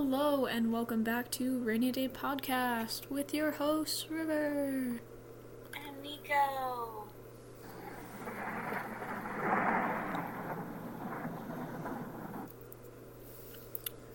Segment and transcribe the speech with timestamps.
[0.00, 5.00] Hello and welcome back to Rainy Day Podcast with your hosts, River.
[5.74, 7.08] And Nico.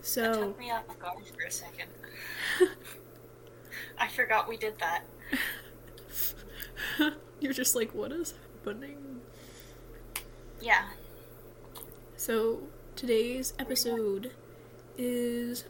[0.00, 1.90] So, took me off guard for a second.
[3.98, 5.02] I forgot we did that.
[7.40, 8.32] you're just like, what is
[8.64, 9.20] happening?
[10.62, 10.84] Yeah.
[12.16, 12.60] So,
[12.96, 14.32] today's episode
[14.96, 15.64] is,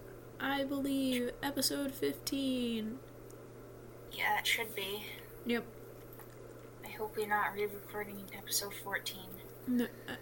[0.46, 2.98] I believe, episode 15.
[4.12, 5.06] Yeah, it should be.
[5.46, 5.64] Yep.
[6.84, 9.16] I hope we're not re-recording episode 14.
[9.68, 9.86] No-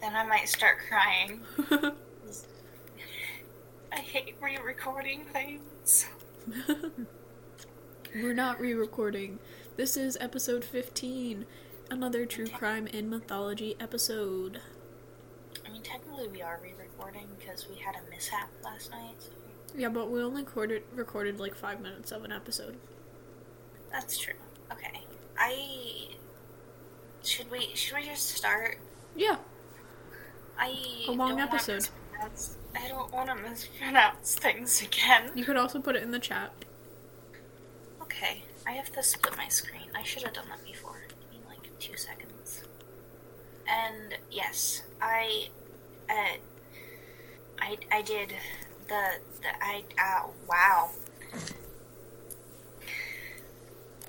[0.00, 1.42] Then I might start crying.
[3.92, 6.06] I hate re-recording things.
[8.14, 9.38] We're not re recording.
[9.76, 11.46] This is episode 15,
[11.90, 14.60] another true crime and mythology episode.
[15.84, 19.14] Technically we are re-recording because we had a mishap last night.
[19.20, 19.28] so-
[19.76, 22.76] Yeah, but we only recorded, recorded like five minutes of an episode.
[23.92, 24.34] That's true.
[24.72, 25.02] Okay.
[25.38, 26.08] I
[27.22, 28.78] should we should we just start?
[29.16, 29.36] Yeah,
[30.58, 31.88] I A long episode.
[32.76, 35.30] I don't want to mispronounce things again.
[35.34, 36.52] you could also put it in the chat.
[38.02, 39.88] Okay, I have to split my screen.
[39.94, 41.02] I should have done that before.
[41.32, 42.64] In like two seconds.
[43.68, 45.48] And yes, I,
[46.08, 46.36] uh,
[47.60, 48.34] I, I did
[48.88, 49.02] the
[49.42, 50.90] the I uh, wow.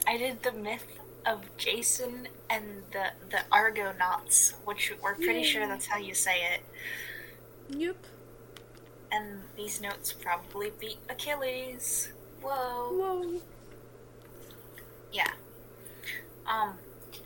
[0.08, 5.88] I did the myth of Jason and the the Argonauts, which we're pretty sure that's
[5.88, 6.62] how you say it.
[7.70, 7.98] Yep.
[9.12, 12.12] And these notes probably beat Achilles.
[12.42, 12.90] Whoa.
[12.92, 13.42] Whoa.
[15.12, 15.32] Yeah.
[16.46, 16.74] Um,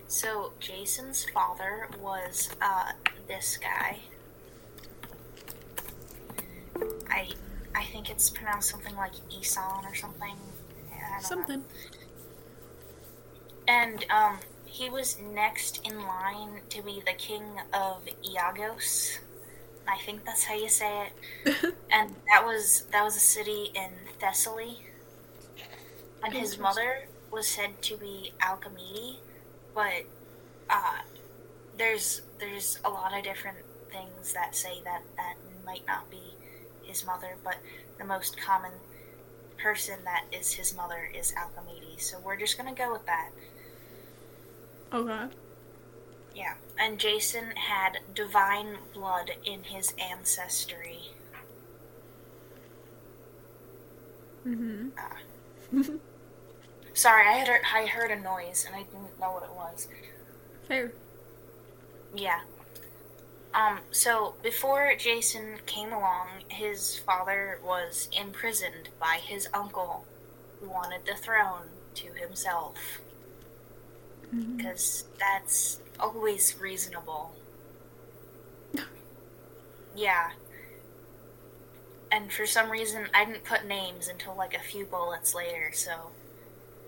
[0.07, 2.91] so Jason's father was uh
[3.27, 3.99] this guy.
[7.09, 7.29] I
[7.75, 10.35] I think it's pronounced something like Aeson or something.
[10.89, 11.19] Don't know.
[11.21, 11.65] Something.
[13.67, 19.19] And um he was next in line to be the king of Iagos.
[19.87, 21.75] I think that's how you say it.
[21.91, 24.79] And that was that was a city in Thessaly.
[26.23, 29.19] And his mother was said to be Alcimede,
[29.73, 30.05] but
[30.69, 30.99] uh,
[31.77, 33.59] there's there's a lot of different
[33.91, 36.37] things that say that that might not be
[36.89, 37.57] his mother, but
[37.97, 38.71] the most common
[39.57, 41.99] person that is his mother is Alcimede.
[42.01, 43.29] So we're just gonna go with that.
[44.93, 45.27] okay.
[46.35, 46.53] Yeah.
[46.77, 50.99] And Jason had divine blood in his ancestry.
[54.47, 54.89] Mm-hmm.
[56.93, 59.87] Sorry, I had I heard a noise and I didn't know what it was.
[60.67, 60.91] Fair.
[62.15, 62.41] Yeah.
[63.53, 70.05] Um, so before Jason came along, his father was imprisoned by his uncle,
[70.59, 73.01] who wanted the throne to himself.
[74.31, 77.33] Because that's always reasonable.
[79.95, 80.31] yeah.
[82.11, 86.11] And for some reason, I didn't put names until like a few bullets later, so.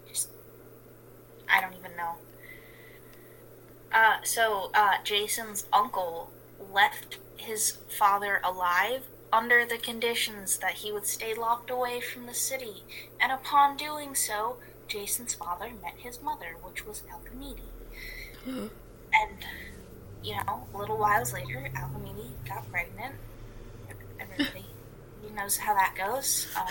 [0.07, 0.29] Just.
[1.49, 2.13] I don't even know.
[3.91, 6.29] Uh, so, uh, Jason's uncle
[6.71, 12.33] left his father alive under the conditions that he would stay locked away from the
[12.33, 12.83] city,
[13.19, 14.57] and upon doing so,
[14.87, 17.61] Jason's father met his mother, which was Alcimede.
[19.13, 19.45] And,
[20.23, 23.15] you know, a little whiles later, Alcimede got pregnant.
[24.17, 24.65] Everybody
[25.35, 26.47] knows how that goes.
[26.55, 26.67] Um,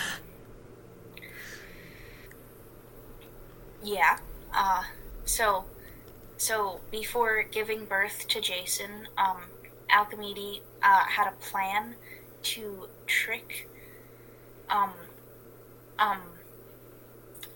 [3.82, 4.20] yeah.
[4.54, 4.84] Uh,
[5.26, 5.66] so,
[6.38, 9.42] so before giving birth to Jason, um,
[9.90, 11.94] Alcimede uh, had a plan
[12.42, 13.68] to trick.
[14.68, 14.92] Um,
[15.98, 16.20] um,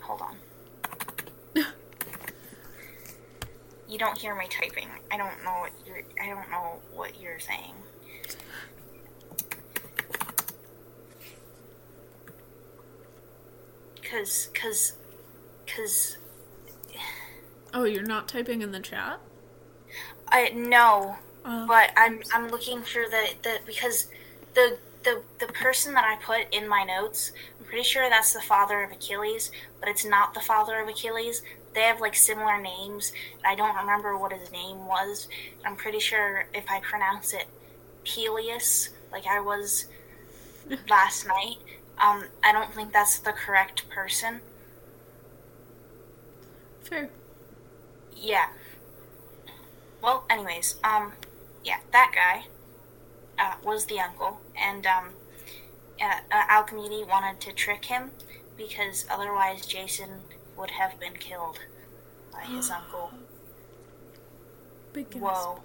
[0.01, 0.37] hold on.
[3.87, 4.89] You don't hear me typing.
[5.13, 6.01] I don't know what you're.
[6.21, 7.75] I don't know what you're saying.
[14.11, 14.93] Cause, cause,
[15.67, 16.17] cause.
[17.73, 19.21] Oh, you're not typing in the chat?
[20.29, 21.17] I no.
[21.45, 21.67] Oh.
[21.67, 24.07] but I'm I'm looking for the, the because
[24.55, 28.41] the the the person that I put in my notes, I'm pretty sure that's the
[28.41, 29.51] father of Achilles,
[29.81, 31.43] but it's not the father of Achilles.
[31.75, 33.13] They have like similar names.
[33.39, 35.29] and I don't remember what his name was.
[35.67, 37.47] I'm pretty sure if I pronounce it
[38.05, 39.87] Peleus, like I was
[40.89, 41.57] last night,
[41.99, 44.41] um, I don't think that's the correct person.
[46.83, 47.11] Fair.
[48.17, 48.47] Yeah.
[50.03, 51.13] Well, anyways, um,
[51.65, 52.47] yeah, that guy
[53.43, 55.11] uh, was the uncle, and um,
[56.01, 58.11] uh, uh, Alchemy wanted to trick him
[58.57, 60.11] because otherwise Jason
[60.57, 61.59] would have been killed
[62.33, 63.11] by his uncle.
[64.93, 65.23] Big gasp.
[65.23, 65.61] Whoa,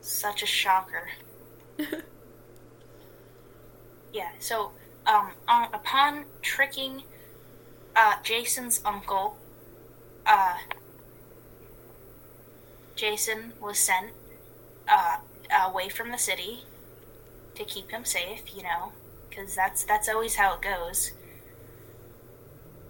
[0.00, 1.08] such a shocker.
[4.14, 4.70] Yeah, so
[5.06, 7.02] um, on, upon tricking
[7.96, 9.36] uh, Jason's uncle,
[10.24, 10.58] uh,
[12.94, 14.12] Jason was sent
[14.88, 15.16] uh,
[15.50, 16.64] away from the city
[17.54, 18.92] to keep him safe, you know,
[19.28, 21.12] because that's that's always how it goes.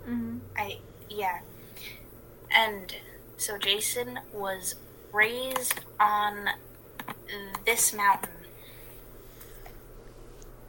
[0.09, 0.41] Mhm.
[0.57, 0.79] I
[1.09, 1.41] yeah,
[2.51, 2.95] and
[3.37, 4.75] so Jason was
[5.13, 6.51] raised on
[7.65, 8.31] this mountain.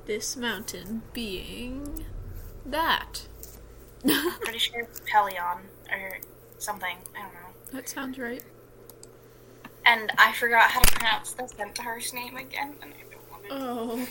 [0.06, 2.06] This mountain being
[2.66, 3.28] that.
[4.42, 5.62] Pretty sure it's Pelion
[5.92, 6.20] or
[6.60, 6.98] something.
[7.18, 7.50] I don't know.
[7.72, 8.44] that sounds right.
[9.86, 13.50] And I forgot how to pronounce the centaur's name again, and I don't want to.
[13.52, 14.08] Oh,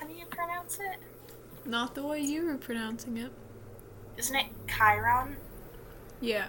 [0.00, 0.98] How do you pronounce it?
[1.64, 3.30] not the way you were pronouncing it.
[4.16, 5.36] Isn't it Chiron?
[6.20, 6.48] Yeah.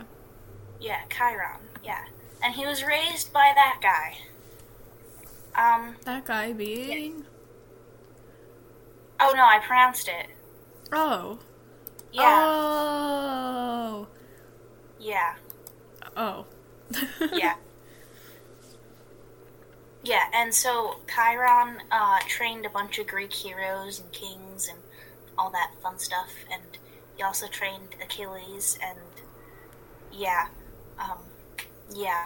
[0.81, 1.59] Yeah, Chiron.
[1.83, 2.03] Yeah.
[2.43, 4.17] And he was raised by that guy.
[5.55, 5.95] Um.
[6.05, 7.25] That guy being.
[9.19, 10.27] Oh no, I pronounced it.
[10.91, 11.37] Oh.
[12.11, 12.43] Yeah.
[12.43, 14.07] Oh.
[14.99, 15.35] Yeah.
[16.17, 16.45] Oh.
[17.31, 17.53] Yeah.
[20.03, 24.79] Yeah, and so Chiron uh, trained a bunch of Greek heroes and kings and
[25.37, 26.61] all that fun stuff, and
[27.15, 28.99] he also trained Achilles, and
[30.11, 30.47] yeah,
[30.99, 31.19] um,
[31.95, 32.25] yeah,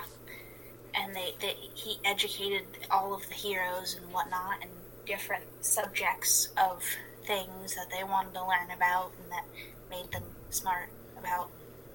[0.96, 4.72] and they, they he educated all of the heroes and whatnot, and
[5.06, 6.84] different subjects of
[7.26, 9.46] things that they wanted to learn about, and that
[9.92, 10.90] made them smart
[11.20, 11.50] about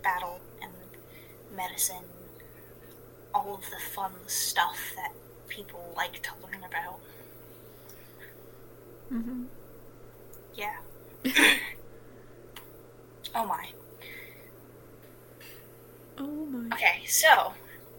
[0.05, 0.73] battle and
[1.57, 2.05] medicine,
[3.35, 5.13] all of the fun stuff that
[5.53, 6.99] people like to learn about.
[9.13, 9.45] Mm-hmm.
[10.55, 10.77] Yeah.
[13.35, 13.69] oh my.
[16.19, 16.75] Oh my.
[16.75, 17.53] Okay, so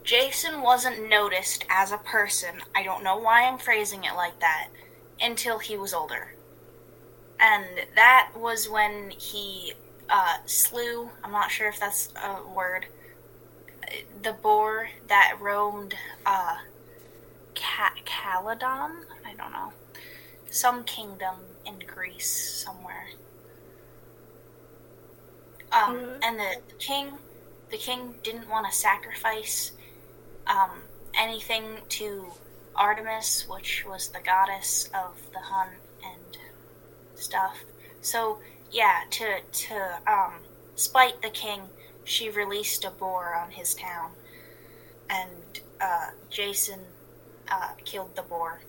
[0.04, 2.62] Jason wasn't noticed as a person.
[2.76, 4.70] I don't know why I'm phrasing it like that
[5.22, 6.34] until he was older.
[7.40, 7.66] And
[7.96, 9.74] that was when he
[10.10, 12.88] uh, slew, I'm not sure if that's a word,
[14.24, 15.94] the boar that roamed
[16.26, 16.58] uh,
[17.56, 19.06] Ca- Caledon?
[19.26, 19.74] I don't know.
[20.50, 23.08] Some kingdom in Greece somewhere.
[25.72, 26.20] Um, Okay.
[26.22, 27.20] and the king,
[27.70, 29.72] the king didn't want to sacrifice
[30.48, 30.84] um,
[31.16, 32.34] anything to
[32.76, 36.38] Artemis, which was the goddess of the hunt and
[37.16, 37.64] stuff.
[38.02, 38.40] So
[38.72, 40.44] yeah, to to um,
[40.76, 41.72] spite the king,
[42.04, 44.12] she released a boar on his town,
[45.10, 46.80] and uh, Jason
[47.50, 48.60] uh, killed the boar.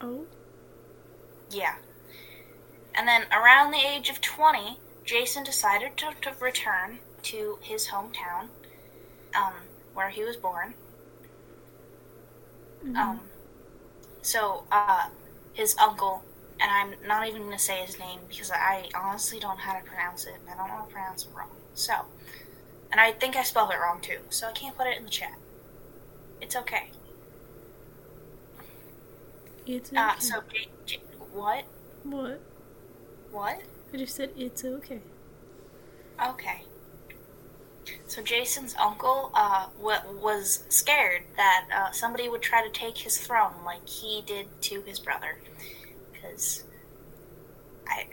[0.00, 0.26] Oh.
[1.50, 1.76] Yeah.
[2.94, 8.48] And then around the age of 20, Jason decided to, to return to his hometown,
[9.34, 9.54] um,
[9.94, 10.74] where he was born.
[12.84, 12.96] Mhm.
[12.96, 13.20] Um,
[14.22, 15.08] so, uh,
[15.52, 16.22] his uncle,
[16.60, 19.78] and I'm not even going to say his name because I honestly don't know how
[19.78, 21.50] to pronounce it, and I don't want to pronounce it wrong.
[21.74, 21.94] So,
[22.90, 25.10] and I think I spelled it wrong too, so I can't put it in the
[25.10, 25.34] chat.
[26.40, 26.90] It's okay.
[29.66, 30.00] It's okay.
[30.00, 31.00] Uh, so, J- J-
[31.32, 31.64] what?
[32.04, 32.40] what?
[33.30, 33.60] What?
[33.92, 35.00] I just said it's okay.
[36.24, 36.62] Okay.
[38.06, 43.18] So Jason's uncle uh, w- was scared that uh, somebody would try to take his
[43.18, 45.38] throne like he did to his brother.
[46.12, 46.64] Because
[47.88, 48.06] I,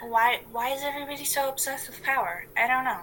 [0.00, 2.46] why why is everybody so obsessed with power?
[2.56, 3.00] I don't know.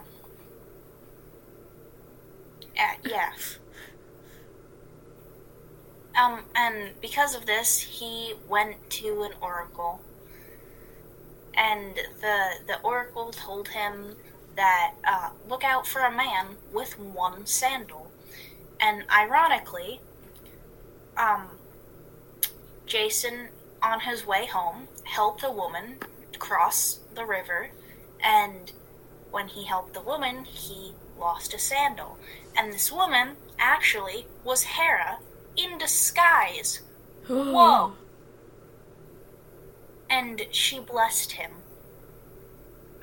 [2.80, 3.32] Uh, yeah.
[6.18, 10.02] Um, and because of this, he went to an oracle,
[11.54, 14.16] and the the oracle told him
[14.56, 18.12] that uh, look out for a man with one sandal.
[18.80, 20.02] And ironically,
[21.16, 21.60] um,
[22.88, 23.50] Jason,
[23.84, 25.98] on his way home, helped a woman
[26.40, 27.70] cross the river,
[28.24, 28.72] and
[29.30, 32.18] when he helped the woman, he lost a sandal.
[32.56, 35.20] And this woman actually was Hera
[35.58, 36.82] in disguise,
[37.28, 37.94] Whoa.
[40.10, 41.52] and she blessed him.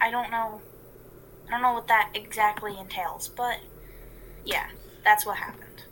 [0.01, 0.61] I don't know.
[1.47, 3.59] I don't know what that exactly entails, but
[4.45, 4.69] yeah,
[5.05, 5.85] that's what happened.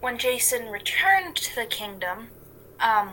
[0.00, 2.28] When Jason returned to the kingdom,
[2.80, 3.10] um,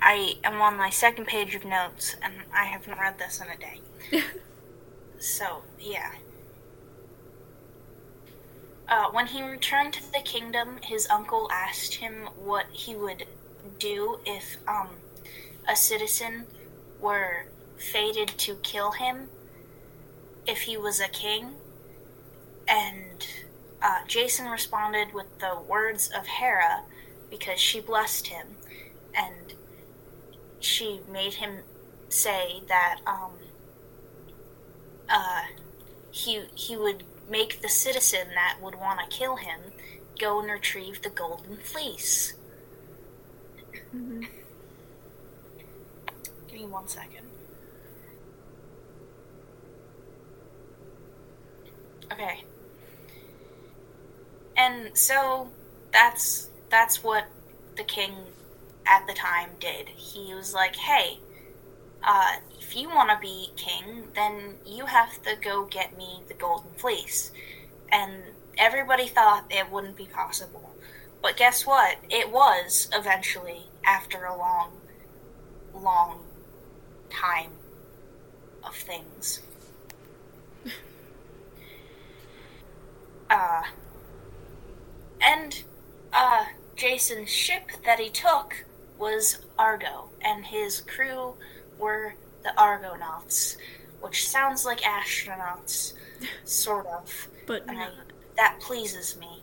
[0.00, 3.56] I am on my second page of notes, and I haven't read this in a
[3.58, 4.22] day.
[5.22, 6.14] So, yeah.
[8.92, 13.24] Uh, when he returned to the kingdom, his uncle asked him what he would
[13.78, 14.90] do if um,
[15.66, 16.44] a citizen
[17.00, 17.46] were
[17.78, 19.30] fated to kill him
[20.46, 21.54] if he was a king.
[22.68, 23.26] And
[23.80, 26.82] uh, Jason responded with the words of Hera
[27.30, 28.56] because she blessed him
[29.14, 29.54] and
[30.60, 31.60] she made him
[32.10, 33.32] say that um,
[35.08, 35.44] uh,
[36.10, 39.60] he he would make the citizen that would want to kill him
[40.18, 42.34] go and retrieve the golden fleece.
[43.94, 44.22] Mm-hmm.
[46.48, 47.26] Give me one second.
[52.12, 52.44] Okay.
[54.56, 55.48] And so
[55.92, 57.24] that's that's what
[57.76, 58.12] the king
[58.86, 59.88] at the time did.
[59.88, 61.20] He was like, "Hey,
[62.04, 66.34] uh, if you want to be king, then you have to go get me the
[66.34, 67.32] golden fleece."
[67.90, 68.22] And
[68.58, 70.70] everybody thought it wouldn't be possible.
[71.22, 71.98] But guess what?
[72.10, 74.72] It was eventually after a long
[75.74, 76.20] long
[77.10, 77.52] time
[78.64, 79.40] of things.
[83.30, 83.62] uh
[85.20, 85.62] and
[86.12, 88.64] uh Jason's ship that he took
[88.98, 91.34] was Argo, and his crew
[91.82, 93.58] were the Argonauts,
[94.00, 95.94] which sounds like astronauts,
[96.44, 97.28] sort of.
[97.46, 97.88] But I,
[98.36, 99.42] that pleases me.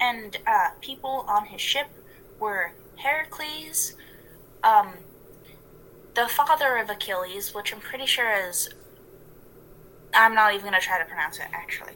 [0.00, 1.86] And uh, people on his ship
[2.38, 3.94] were Heracles,
[4.62, 4.92] um,
[6.14, 8.70] the father of Achilles, which I'm pretty sure is.
[10.12, 11.92] I'm not even going to try to pronounce it, actually.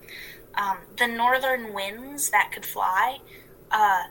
[0.54, 3.18] Um, the northern winds that could fly,
[3.72, 4.04] uh,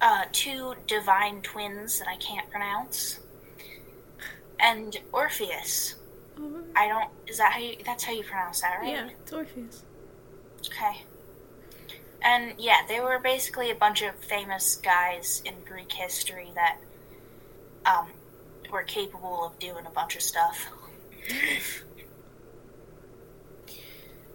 [0.00, 3.20] uh, two divine twins that I can't pronounce,
[4.60, 5.96] and Orpheus.
[6.38, 7.08] Oh, I don't.
[7.26, 7.76] Is that how you?
[7.84, 8.90] That's how you pronounce that, right?
[8.90, 9.84] yeah, it's Orpheus.
[10.66, 11.02] Okay.
[12.22, 16.78] And yeah, they were basically a bunch of famous guys in Greek history that
[17.84, 18.08] um,
[18.72, 20.66] were capable of doing a bunch of stuff.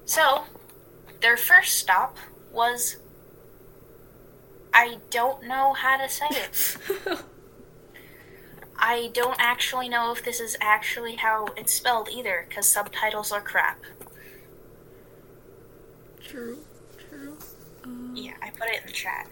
[0.05, 0.43] so,
[1.21, 2.17] their first stop
[2.51, 2.97] was.
[4.73, 6.77] I don't know how to say it.
[8.77, 13.41] I don't actually know if this is actually how it's spelled either, because subtitles are
[13.41, 13.79] crap.
[16.25, 16.59] true,
[17.09, 17.37] true.
[17.83, 19.27] Um, Yeah, I put it in the chat.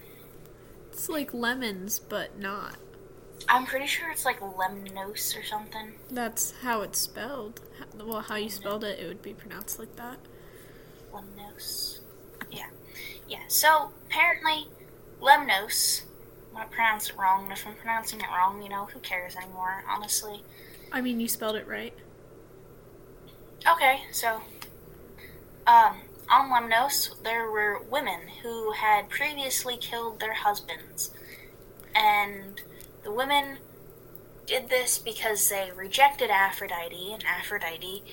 [0.92, 2.76] It's like lemons, but not.
[3.48, 5.94] I'm pretty sure it's like lemnos or something.
[6.12, 7.62] That's how it's spelled.
[7.98, 10.18] Well, how you spelled it, it would be pronounced like that.
[11.14, 12.00] Lemnos.
[12.52, 12.68] Yeah.
[13.28, 13.44] Yeah.
[13.48, 14.68] So apparently,
[15.22, 16.04] lemnos.
[16.56, 17.52] I pronounced it wrong.
[17.52, 19.84] If I'm pronouncing it wrong, you know, who cares anymore?
[19.88, 20.44] Honestly.
[20.92, 21.94] I mean, you spelled it right.
[23.68, 24.02] Okay.
[24.12, 24.42] So,
[25.68, 25.98] um,
[26.30, 31.12] on Lemnos, there were women who had previously killed their husbands,
[31.96, 32.62] and
[33.04, 33.58] the women
[34.46, 38.04] did this because they rejected Aphrodite, and Aphrodite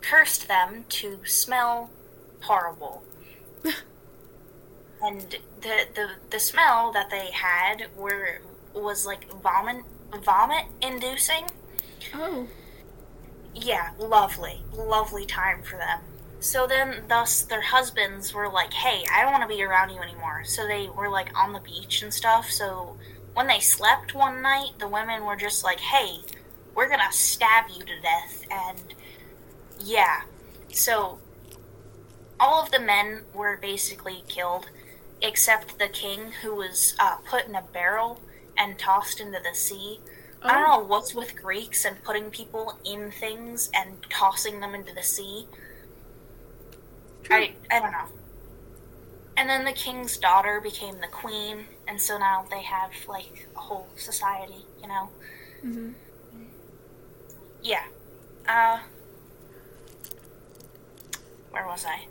[0.00, 1.90] cursed them to smell
[2.42, 3.04] horrible.
[5.02, 8.40] and the, the the smell that they had were
[8.74, 9.84] was like vomit
[10.24, 11.46] vomit inducing.
[12.14, 12.50] Oh,
[13.54, 16.00] Yeah, lovely, lovely time for them.
[16.40, 20.00] So then, thus, their husbands were like, "Hey, I don't want to be around you
[20.00, 22.50] anymore." So they were like on the beach and stuff.
[22.50, 22.96] So
[23.34, 26.24] when they slept one night, the women were just like, "Hey,
[26.74, 28.94] we're gonna stab you to death," and
[29.78, 30.22] yeah.
[30.72, 31.20] So
[32.40, 34.68] all of the men were basically killed,
[35.22, 38.24] except the king, who was uh, put in a barrel
[38.58, 40.02] and tossed into the sea.
[40.48, 40.66] I don't Oh.
[40.68, 45.48] know what's with Greeks and putting people in things and tossing them into the sea.
[47.22, 47.46] true.
[47.46, 48.08] I I don't know.
[49.36, 53.60] And then the king's daughter became the queen, and so now they have like a
[53.60, 55.12] whole society, you know.
[55.62, 55.92] hmm
[57.62, 57.84] Yeah.
[58.48, 58.80] Uh
[61.50, 62.06] where was I?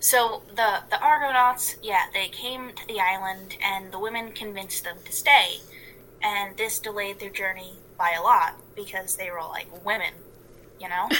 [0.00, 4.98] So the the Argonauts, yeah, they came to the island and the women convinced them
[5.04, 5.62] to stay.
[6.22, 10.14] And this delayed their journey by a lot because they were all like women,
[10.80, 11.08] you know?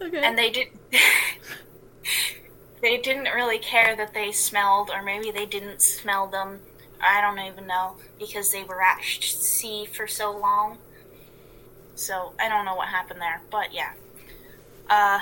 [0.00, 0.22] Okay.
[0.22, 0.68] and they did
[2.82, 6.60] they didn't really care that they smelled or maybe they didn't smell them
[7.00, 10.78] i don't even know because they were at sea for so long
[11.94, 13.92] so i don't know what happened there but yeah
[14.90, 15.20] uh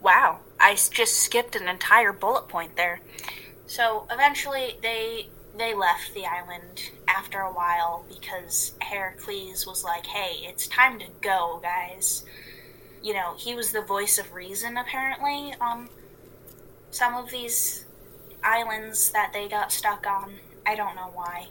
[0.00, 3.00] wow I just skipped an entire bullet point there
[3.66, 10.46] so eventually they they left the island after a while because Heracles was like, "Hey,
[10.46, 12.24] it's time to go, guys.
[13.02, 15.88] you know, he was the voice of reason apparently on
[16.90, 17.84] some of these
[18.42, 20.34] islands that they got stuck on.
[20.66, 21.46] I don't know why.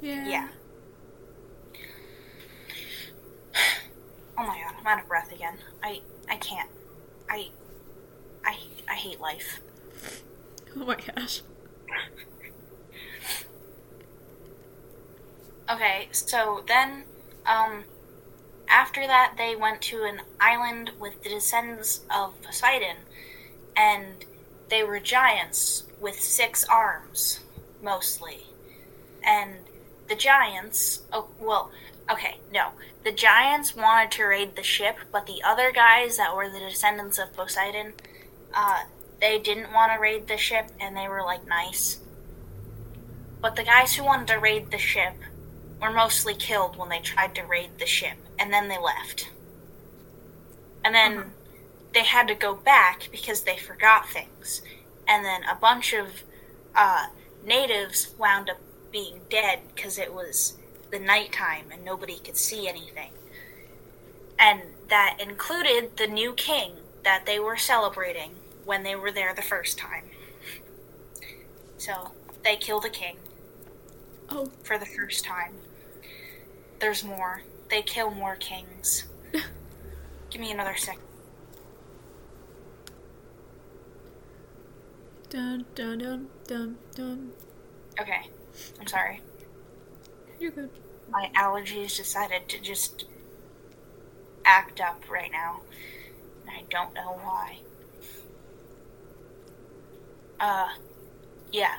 [0.00, 0.26] Yeah.
[0.26, 0.48] Yeah.
[4.38, 5.58] Oh my god, I'm out of breath again.
[5.82, 6.70] I I can't.
[7.28, 7.48] I
[8.44, 8.56] I
[8.88, 9.60] I hate life.
[10.76, 11.42] Oh my gosh.
[15.68, 17.02] Okay, so then
[17.46, 17.84] um
[18.68, 22.96] after that they went to an island with the descendants of Poseidon
[23.76, 24.24] and
[24.68, 27.40] they were giants with six arms
[27.82, 28.44] mostly.
[29.22, 29.56] And
[30.08, 31.70] the giants oh well
[32.10, 32.70] okay, no.
[33.04, 37.18] The giants wanted to raid the ship, but the other guys that were the descendants
[37.18, 37.94] of Poseidon
[38.54, 38.84] uh
[39.20, 41.98] they didn't want to raid the ship and they were like nice.
[43.40, 45.14] But the guys who wanted to raid the ship
[45.80, 49.30] were mostly killed when they tried to raid the ship, and then they left.
[50.84, 51.28] And then Uh-huh.
[51.94, 54.62] they had to go back because they forgot things.
[55.06, 56.22] And then a bunch of
[56.74, 57.06] uh,
[57.44, 58.58] natives wound up
[58.90, 60.56] being dead because it was
[60.90, 63.12] the nighttime and nobody could see anything.
[64.38, 66.72] And that included the new king
[67.04, 68.32] that they were celebrating
[68.64, 70.04] when they were there the first time.
[71.76, 72.12] So
[72.44, 73.16] they killed a king
[74.30, 75.54] Oh, for the first time.
[76.80, 77.42] There's more.
[77.70, 79.04] They kill more kings.
[80.30, 80.98] Give me another sec.
[85.30, 87.32] dun dun dun dun dun.
[88.00, 88.28] Okay.
[88.80, 89.20] I'm sorry.
[90.38, 90.70] You're good.
[91.10, 93.06] My allergies decided to just
[94.44, 95.60] act up right now.
[96.42, 97.58] And I don't know why.
[100.38, 100.68] Uh,
[101.50, 101.78] yeah.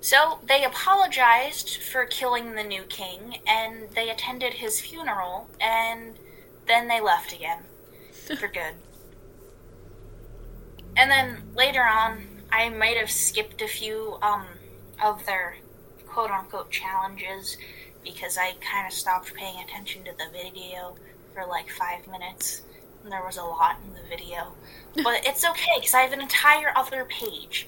[0.00, 6.18] So they apologized for killing the new king, and they attended his funeral, and
[6.66, 7.62] then they left again
[8.38, 8.74] for good.
[10.96, 14.46] And then later on, I might have skipped a few um,
[15.02, 15.56] of their
[16.14, 17.56] quote unquote challenges
[18.04, 20.94] because I kind of stopped paying attention to the video
[21.34, 22.62] for like five minutes.
[23.02, 24.54] And there was a lot in the video.
[25.02, 27.66] But it's okay because I have an entire other page.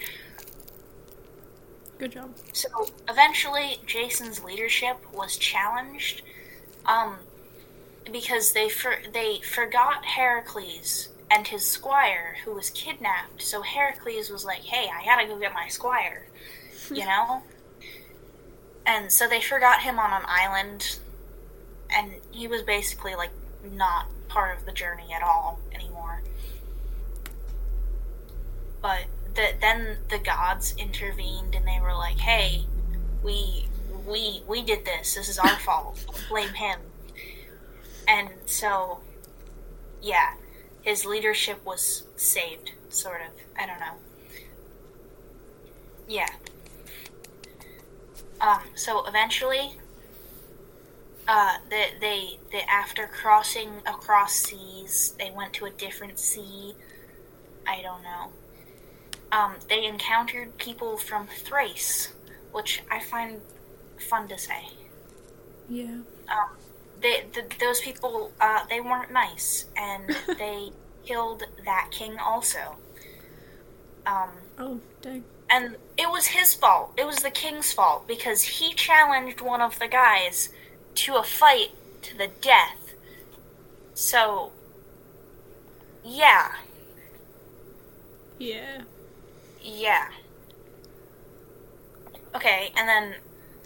[1.99, 2.31] Good job.
[2.53, 2.69] So
[3.09, 6.23] eventually, Jason's leadership was challenged,
[6.85, 7.17] um,
[8.13, 13.43] because they for- they forgot Heracles and his squire who was kidnapped.
[13.43, 16.29] So Heracles was like, "Hey, I gotta go get my squire,"
[16.91, 17.43] you know.
[18.87, 20.99] And so they forgot him on an island,
[21.91, 23.31] and he was basically like
[23.73, 26.23] not part of the journey at all anymore.
[28.81, 32.67] But the, then the gods intervened and they were like, "Hey,
[33.23, 33.67] we
[34.07, 35.15] we we did this.
[35.15, 36.05] This is our fault.
[36.29, 36.79] Blame him."
[38.09, 39.01] And so,
[40.01, 40.35] yeah,
[40.83, 43.33] his leadership was saved, sort of.
[43.59, 43.95] I don't know.
[46.07, 46.29] Yeah.
[48.47, 48.63] Um.
[48.75, 49.79] So eventually,
[51.27, 56.75] uh, they they they after crossing across seas, they went to a different sea.
[57.67, 58.31] I don't know
[59.33, 62.13] um, they encountered people from Thrace,
[62.53, 63.41] which I find
[63.99, 64.69] fun to say.
[65.69, 65.99] Yeah.
[66.29, 66.57] Um,
[67.01, 70.05] they, th those people, uh, they weren't nice, and
[70.39, 70.71] they
[71.05, 72.77] killed that king also.
[74.07, 75.25] Um, Oh, dang.
[75.51, 76.93] And it was his fault.
[76.97, 80.51] It was the king's fault because he challenged one of the guys
[80.97, 81.71] to a fight
[82.03, 82.95] to the death.
[83.95, 84.53] So,
[86.05, 86.53] yeah,
[88.39, 88.83] Yeah.
[89.63, 90.09] Yeah.
[92.35, 93.17] Okay, and then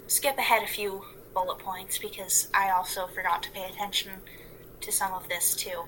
[0.07, 4.11] skip ahead a few bullet points because I also forgot to pay attention
[4.81, 5.83] to some of this too.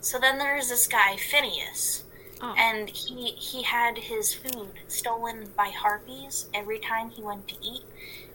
[0.00, 2.04] So then there's this guy Phineas,
[2.40, 2.54] Oh.
[2.56, 7.82] and he he had his food stolen by harpies every time he went to eat,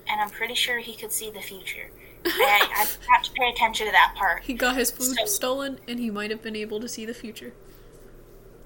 [0.08, 1.89] and I'm pretty sure he could see the future.
[2.26, 4.44] I, I forgot to pay attention to that part.
[4.44, 7.13] he got his food So- stolen, and he might have been able to see the
[7.13, 7.54] future.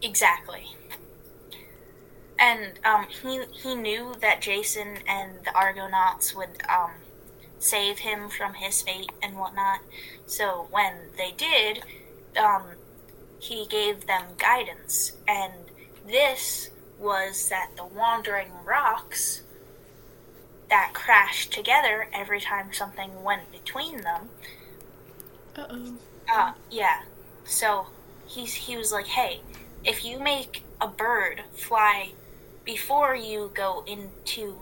[0.02, 0.76] Exactly.
[2.40, 6.92] And um, he he knew that Jason and the Argonauts would um,
[7.60, 9.80] save him from his fate and whatnot.
[10.28, 11.82] So when they did,
[12.40, 12.64] um,
[13.40, 15.54] he gave them guidance, and
[16.06, 19.44] this was that the wandering rocks
[20.70, 24.30] that crashed together every time something went between them
[25.56, 25.94] Uh oh.
[26.34, 27.04] uh, yeah.
[27.46, 27.88] So
[28.26, 29.42] he's he was like, hey,
[29.84, 32.14] if you make a bird fly
[32.66, 34.62] before you go into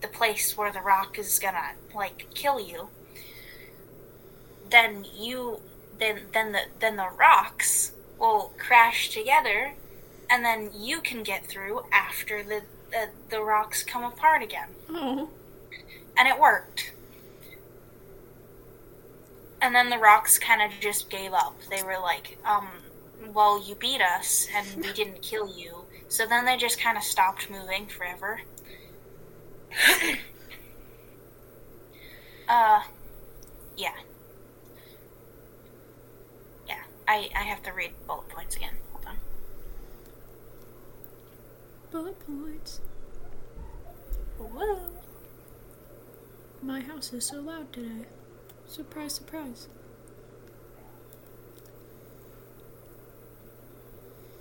[0.00, 2.90] the place where the rock is gonna like kill you,
[4.70, 5.60] then you
[5.98, 9.74] then then the then the rocks will crash together,
[10.30, 14.68] and then you can get through after the the, the rocks come apart again.
[14.90, 15.28] Oh.
[16.16, 16.92] And it worked.
[19.60, 21.54] And then the rocks kind of just gave up.
[21.70, 22.68] They were like, um,
[23.32, 25.84] well, you beat us and we didn't kill you.
[26.08, 28.42] So then they just kind of stopped moving forever.
[32.48, 32.82] uh,
[33.76, 33.94] yeah.
[37.08, 38.74] I, I have to read bullet points again.
[38.92, 39.16] Hold on.
[41.90, 42.80] Bullet points.
[44.38, 44.78] Whoa.
[46.62, 48.06] My house is so loud today.
[48.66, 49.68] Surprise, surprise.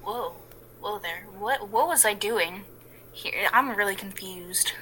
[0.03, 0.35] Whoa.
[0.79, 1.25] Whoa there.
[1.37, 2.63] What what was I doing?
[3.11, 4.73] Here I'm really confused.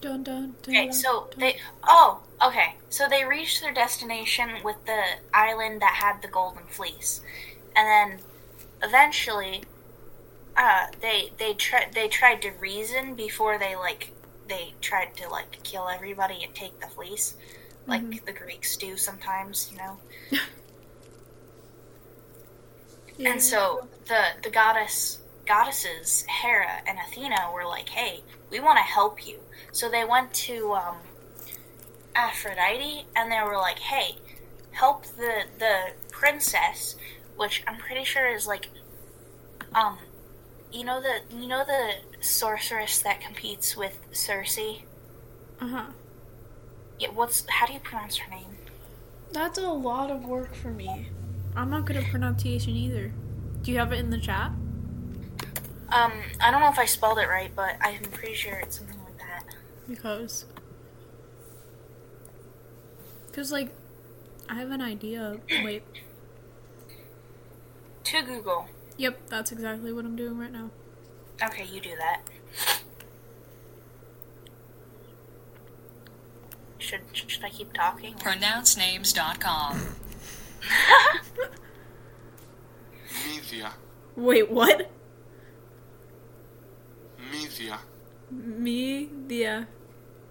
[0.00, 0.74] Dun dun dun.
[0.74, 1.40] Okay, so dun.
[1.40, 2.76] they oh, okay.
[2.88, 5.02] So they reached their destination with the
[5.34, 7.20] island that had the golden fleece.
[7.76, 8.26] And then
[8.82, 9.64] eventually
[10.56, 14.12] uh they they tried they tried to reason before they like
[14.48, 17.34] they tried to like kill everybody and take the fleece
[17.86, 18.24] like Mhm.
[18.24, 20.00] the Greeks do sometimes, you know.
[23.16, 23.32] Yeah.
[23.32, 28.82] And so the the goddess goddesses Hera and Athena were like, "Hey, we want to
[28.84, 29.40] help you."
[29.72, 30.96] So they went to um,
[32.18, 34.16] Aphrodite and they were like, "Hey,
[34.72, 36.96] help the the princess,"
[37.36, 38.68] which I'm pretty sure is like,
[39.72, 39.98] um,
[40.72, 44.58] you know the you know the sorceress that competes with Circe.
[45.60, 45.86] Uh huh.
[46.98, 48.58] Yeah, what's how do you pronounce her name?
[49.32, 51.08] That's a lot of work for me.
[51.54, 53.12] I'm not good at pronunciation either.
[53.62, 54.50] Do you have it in the chat?
[55.90, 58.98] Um, I don't know if I spelled it right, but I'm pretty sure it's something
[59.04, 59.44] like that.
[59.88, 60.44] Because.
[63.38, 63.72] Because, like,
[64.48, 65.38] I have an idea.
[65.62, 65.84] Wait.
[68.02, 68.66] To Google.
[68.96, 70.70] Yep, that's exactly what I'm doing right now.
[71.40, 72.22] Okay, you do that.
[76.78, 78.14] Should should I keep talking?
[78.14, 79.82] pronouncenames.com.
[83.24, 83.72] Media.
[84.16, 84.90] Wait, what?
[87.30, 87.78] Media.
[88.32, 89.68] Media.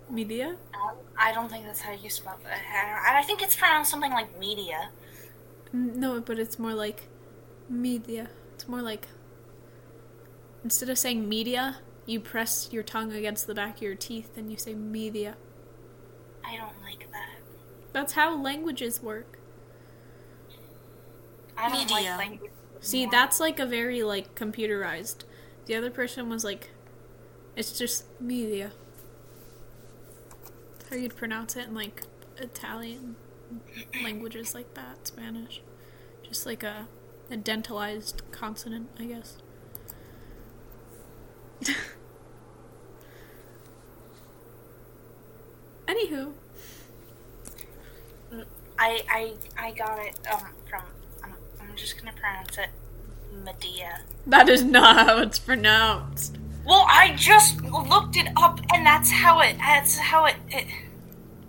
[0.10, 0.56] Media?
[0.74, 2.48] Um, I don't think that's how you spell it.
[2.50, 4.90] I I think it's pronounced something like media.
[5.76, 7.08] Mm, no, but it's more like
[7.70, 8.30] media.
[8.54, 9.08] It's more like
[10.64, 14.50] instead of saying media, you press your tongue against the back of your teeth and
[14.52, 15.36] you say media.
[16.46, 17.40] I don't like that.
[17.92, 19.40] That's how languages work.
[21.58, 22.12] I don't Media.
[22.12, 22.52] like language.
[22.80, 23.12] See, anymore.
[23.12, 25.24] that's like a very like computerized.
[25.66, 26.70] The other person was like
[27.56, 28.72] it's just media.
[30.90, 32.04] How you'd pronounce it in like
[32.38, 33.16] Italian
[34.04, 35.62] languages like that, Spanish.
[36.24, 36.88] Just like a
[37.30, 39.38] a dentalized consonant, I guess.
[45.88, 46.32] Anywho,
[48.78, 50.84] I I I got it um from
[51.24, 52.70] I'm, I'm just gonna pronounce it
[53.44, 54.02] Medea.
[54.26, 56.38] that is not how it's pronounced.
[56.68, 59.56] Well, I just looked it up, and that's how it.
[59.58, 60.36] That's how it.
[60.50, 60.68] it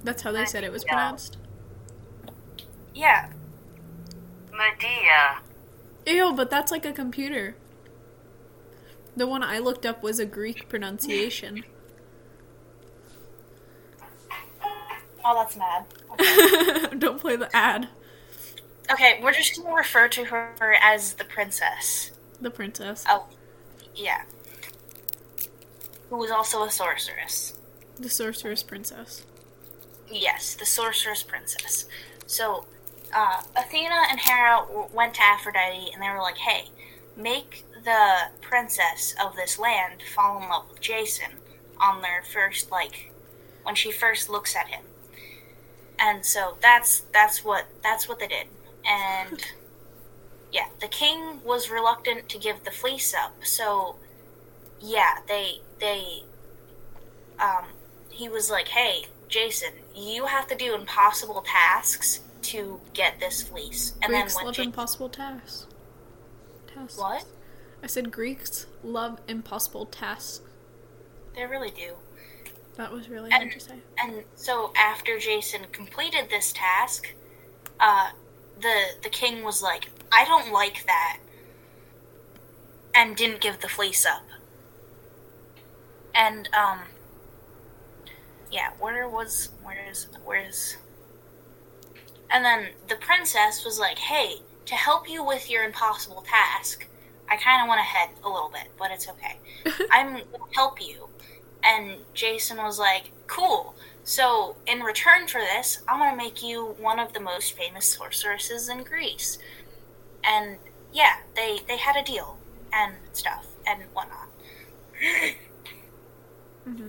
[0.04, 1.36] That's how they said it was pronounced.
[2.94, 3.28] yeah.
[4.52, 5.40] Medea.
[6.06, 7.56] Ew, but that's like a computer.
[9.16, 11.64] The one I looked up was a Greek pronunciation.
[15.30, 15.84] Oh, that's mad.
[16.12, 16.96] Okay.
[16.98, 17.88] Don't play the ad.
[18.90, 22.12] okay, we're just gonna refer to her as the princess.
[22.40, 23.04] The princess.
[23.06, 23.26] Oh,
[23.94, 24.22] yeah.
[26.10, 27.58] Who was also a sorceress.
[27.98, 29.26] The sorceress princess.
[30.10, 31.86] Yes, the sorceress princess.
[32.26, 32.64] So,
[33.14, 36.68] uh, Athena and Hera w- went to Aphrodite and they were like, hey,
[37.16, 41.32] make the princess of this land fall in love with Jason
[41.80, 43.12] on their first, like,
[43.62, 44.84] when she first looks at him.
[45.98, 48.46] And so that's that's what that's what they did.
[48.86, 49.44] And
[50.52, 53.34] yeah, the king was reluctant to give the fleece up.
[53.44, 53.96] So
[54.80, 56.22] yeah, they they
[57.38, 57.66] um
[58.10, 63.92] he was like, "Hey, Jason, you have to do impossible tasks to get this fleece."
[64.02, 65.66] And Greeks then when love Ja- impossible tasks.
[66.74, 66.98] Tasks.
[66.98, 67.24] what?
[67.82, 70.40] I said Greeks love impossible tasks.
[71.34, 71.94] They really do.
[72.76, 73.78] That was really And- say.
[73.98, 77.14] And so after Jason completed this task,
[77.80, 78.10] uh,
[78.60, 81.18] the the king was like, "I don't like that,"
[82.94, 84.22] and didn't give the fleece up.
[86.18, 86.80] And um,
[88.50, 90.76] yeah, where was where is where is
[92.30, 96.86] And then the princess was like, hey, to help you with your impossible task,
[97.28, 99.38] I kind of went ahead a little bit, but it's okay.
[99.90, 101.08] I'm going to help you.
[101.64, 103.74] And Jason was like, cool.
[104.04, 107.86] So, in return for this, I'm going to make you one of the most famous
[107.86, 109.38] sorceresses in Greece.
[110.24, 110.58] And
[110.92, 112.38] yeah, they, they had a deal
[112.72, 114.28] and stuff and whatnot.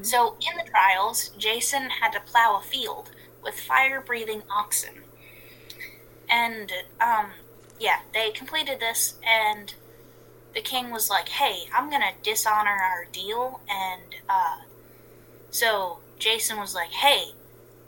[0.01, 3.11] So, in the trials, Jason had to plow a field
[3.43, 5.03] with fire breathing oxen.
[6.29, 7.31] And, um,
[7.79, 9.73] yeah, they completed this, and
[10.53, 14.57] the king was like, hey, I'm gonna dishonor our deal, and, uh,
[15.51, 17.33] so Jason was like, hey,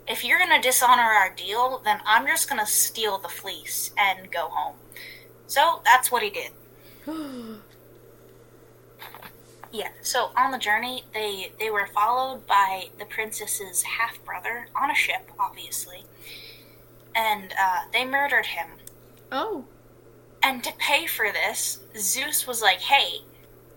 [0.08, 4.48] if you're gonna dishonor our deal, then I'm just gonna steal the fleece and go
[4.48, 4.76] home.
[5.46, 6.52] So that's what he did.
[9.72, 14.90] Yeah, so on the journey, they they were followed by the princess's half brother on
[14.90, 16.04] a ship, obviously,
[17.16, 18.68] and uh, they murdered him.
[19.32, 19.64] Oh.
[20.42, 23.22] And to pay for this, Zeus was like, "Hey,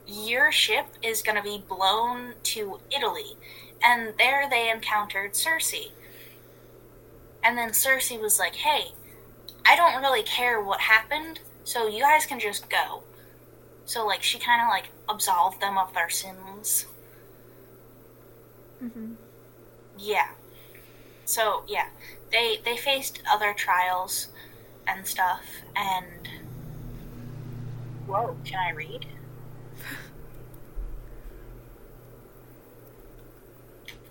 [0.05, 3.37] your ship is gonna be blown to Italy,"
[3.81, 5.75] and there they encountered Circe.
[7.41, 8.91] And then Circe was like, "Hey,
[9.65, 13.03] I don't really care what happened, so you guys can just go."
[13.85, 16.87] So like she kind of like absolved them of their sins.
[18.83, 19.13] Mm-hmm.
[19.97, 20.29] Yeah.
[21.25, 21.87] So yeah,
[22.31, 24.29] they they faced other trials
[24.87, 25.43] and stuff,
[25.75, 26.27] and
[28.05, 29.05] whoa, can I read?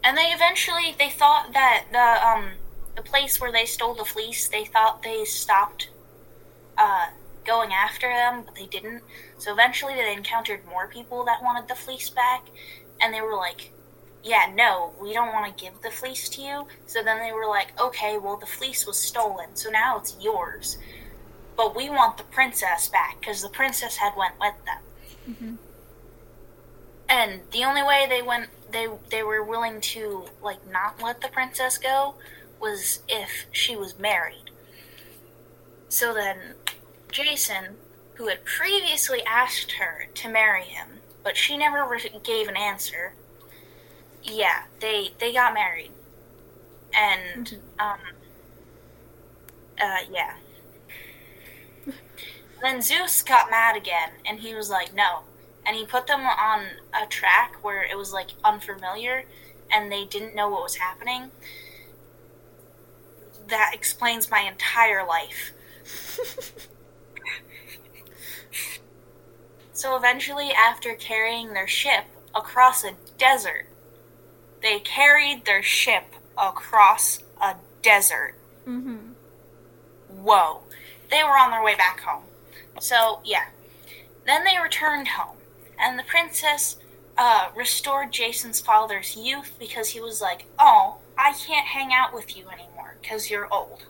[0.04, 2.52] and they eventually they thought that the um
[2.94, 5.88] the place where they stole the fleece they thought they stopped
[6.78, 7.06] uh
[7.44, 9.02] going after them but they didn't.
[9.38, 12.46] So eventually they encountered more people that wanted the fleece back
[13.00, 13.70] and they were like
[14.22, 16.66] yeah no we don't want to give the fleece to you.
[16.86, 20.78] So then they were like okay well the fleece was stolen so now it's yours.
[21.56, 24.82] But we want the princess back because the princess had went with them.
[25.30, 25.54] Mm-hmm.
[27.08, 31.28] And the only way they went they they were willing to like not let the
[31.28, 32.14] princess go
[32.60, 34.50] was if she was married.
[35.88, 36.54] So then
[37.14, 37.76] jason
[38.14, 43.14] who had previously asked her to marry him but she never re- gave an answer.
[44.22, 45.90] Yeah they they got married.
[46.94, 47.98] And um
[49.80, 50.34] uh yeah.
[52.62, 55.20] Then zeus got mad again and he was like no.
[55.66, 59.24] And he put them on a track where it was like unfamiliar
[59.72, 61.30] and they didn't know what was happening.
[63.48, 65.52] That explains my entire life.
[69.74, 73.66] so eventually, after carrying their ship across a desert,
[74.62, 76.04] they carried their ship
[76.38, 78.34] across a desert.
[78.66, 79.12] Mm-hmm.
[80.08, 80.60] Whoa.
[81.10, 82.22] They were on their way back home.
[82.80, 83.46] So, yeah.
[84.26, 85.36] Then they returned home,
[85.78, 86.78] and the princess
[87.18, 92.36] uh, restored Jason's father's youth because he was like, Oh, I can't hang out with
[92.36, 93.84] you anymore because you're old.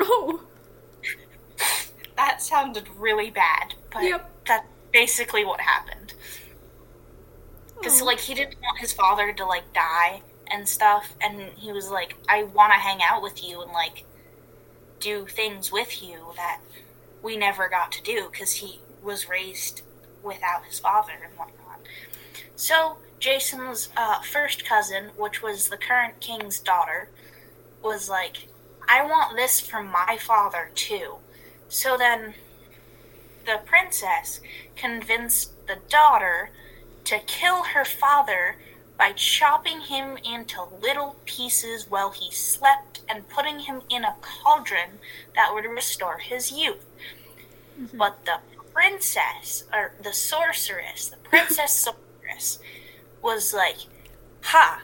[0.00, 0.42] Oh.
[2.14, 4.30] That sounded really bad, but Yep.
[4.46, 6.14] that's basically what happened.
[7.78, 11.90] Because, like, he didn't want his father to, like, die and stuff, and he was
[11.90, 14.04] like, I want to hang out with you and, like,
[15.00, 16.60] do things with you that
[17.22, 19.82] we never got to do because he was raised
[20.22, 21.80] without his father and whatnot.
[22.54, 27.08] So, Jason's uh, first cousin, which was the current king's daughter,
[27.82, 28.48] was like,
[28.88, 31.16] I want this from my father too.
[31.68, 32.34] So then
[33.44, 34.40] the princess
[34.76, 36.50] convinced the daughter
[37.04, 38.56] to kill her father
[38.98, 44.98] by chopping him into little pieces while he slept and putting him in a cauldron
[45.34, 46.86] that would restore his youth.
[47.80, 47.98] Mm-hmm.
[47.98, 48.38] But the
[48.72, 51.72] princess, or the sorceress, the princess
[52.22, 52.58] sorceress,
[53.22, 53.78] was like,
[54.42, 54.82] Ha!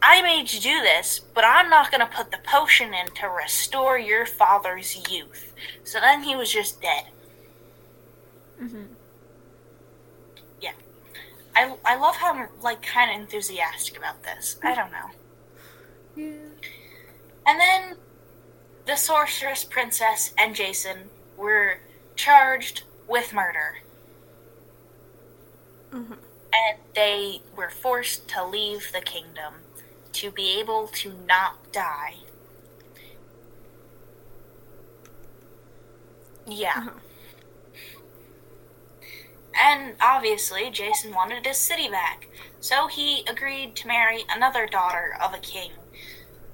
[0.00, 3.28] I made you do this, but I'm not going to put the potion in to
[3.28, 5.52] restore your father's youth.
[5.82, 7.06] So then he was just dead.
[8.62, 8.82] Mm-hmm.
[10.60, 10.72] Yeah.
[11.54, 14.58] I, I love how I'm, like, kind of enthusiastic about this.
[14.62, 15.10] I don't know.
[16.16, 16.32] Yeah.
[17.46, 17.96] And then
[18.86, 21.78] the sorceress princess and Jason were
[22.16, 23.78] charged with murder.
[25.92, 26.18] Mhm.
[26.52, 29.54] And they were forced to leave the kingdom
[30.14, 32.16] to be able to not die.
[36.46, 36.72] Yeah.
[36.76, 36.90] Uh-huh.
[39.58, 42.28] And obviously, Jason wanted his city back,
[42.60, 45.72] so he agreed to marry another daughter of a king.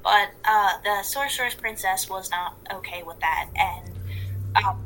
[0.03, 3.95] But uh, the sorceress princess was not okay with that, and
[4.57, 4.81] um,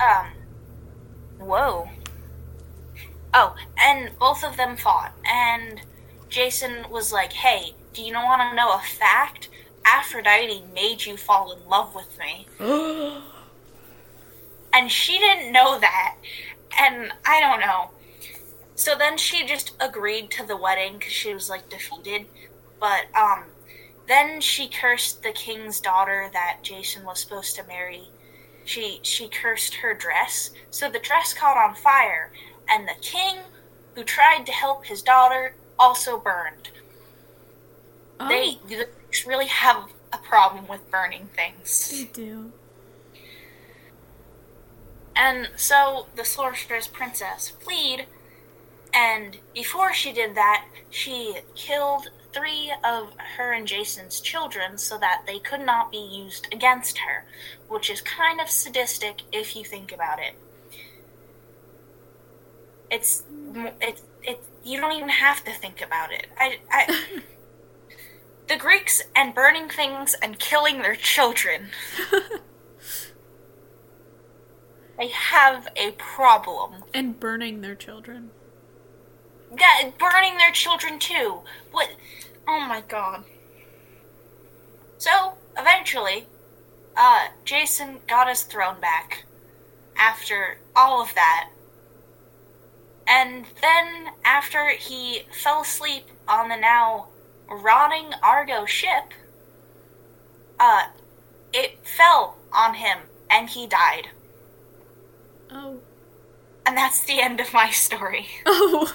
[0.00, 0.26] um,
[1.38, 1.88] whoa.
[3.32, 5.80] Oh, and both of them fought, and
[6.28, 9.48] Jason was like, "Hey, do you want to know a fact?
[9.84, 12.46] Aphrodite made you fall in love with me."
[14.72, 16.16] and she didn't know that
[16.78, 17.90] and i don't know.
[18.76, 22.26] So then she just agreed to the wedding because she was like defeated.
[22.80, 23.44] But um
[24.06, 28.04] then she cursed the king's daughter that jason was supposed to marry.
[28.64, 30.50] She she cursed her dress.
[30.70, 32.30] So the dress caught on fire
[32.68, 33.38] and the king
[33.94, 36.70] who tried to help his daughter also burned.
[38.20, 38.84] Oh, they, they
[39.26, 41.90] really have a problem with burning things.
[41.90, 42.52] They do.
[45.16, 48.06] And so the sorceress princess fled,
[48.92, 55.22] and before she did that, she killed three of her and Jason's children so that
[55.26, 57.24] they could not be used against her,
[57.68, 60.34] which is kind of sadistic if you think about it.
[62.90, 63.22] It's
[63.80, 66.26] it's it you don't even have to think about it.
[66.38, 67.20] I I
[68.48, 71.68] the Greeks and burning things and killing their children.
[74.98, 76.84] They have a problem.
[76.92, 78.30] and burning their children.
[79.50, 81.40] Yeah, burning their children too.
[81.72, 81.90] What?
[82.46, 83.24] Oh my god.
[84.98, 86.26] So, eventually,
[86.96, 89.24] uh, Jason got his throne back
[89.96, 91.50] after all of that.
[93.06, 97.08] And then, after he fell asleep on the now
[97.50, 99.12] rotting Argo ship,
[100.58, 100.84] uh,
[101.52, 102.98] it fell on him
[103.30, 104.08] and he died.
[105.50, 105.78] Oh.
[106.66, 108.26] And that's the end of my story.
[108.46, 108.92] Oh.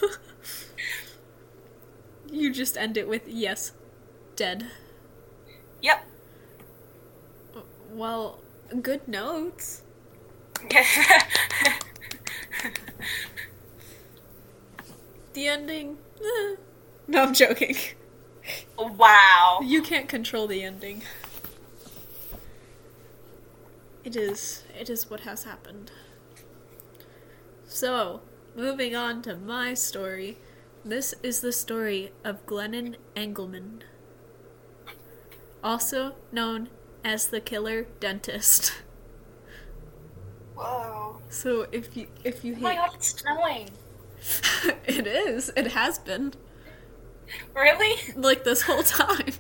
[2.32, 3.72] you just end it with yes,
[4.36, 4.68] dead.
[5.82, 6.06] Yep.
[7.92, 8.40] Well,
[8.82, 9.82] good notes.
[15.34, 15.98] The ending.
[17.08, 17.76] No, I'm joking.
[18.78, 19.62] wow.
[19.64, 21.02] You can't control the ending.
[24.04, 25.90] It is it is what has happened.
[27.70, 28.22] So,
[28.56, 30.38] moving on to my story.
[30.84, 33.84] This is the story of Glennon Engleman.
[35.64, 36.70] Also known
[37.06, 38.74] as the killer dentist.
[40.56, 41.22] Whoa.
[41.30, 43.70] So if you if you Oh my hate god, it's snowing.
[44.86, 45.52] it is.
[45.56, 46.34] It has been.
[47.56, 47.96] Really?
[48.16, 49.34] Like this whole time.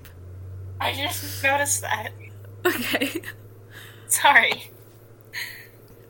[0.80, 2.12] I just noticed that.
[2.66, 3.22] Okay.
[4.08, 4.72] Sorry.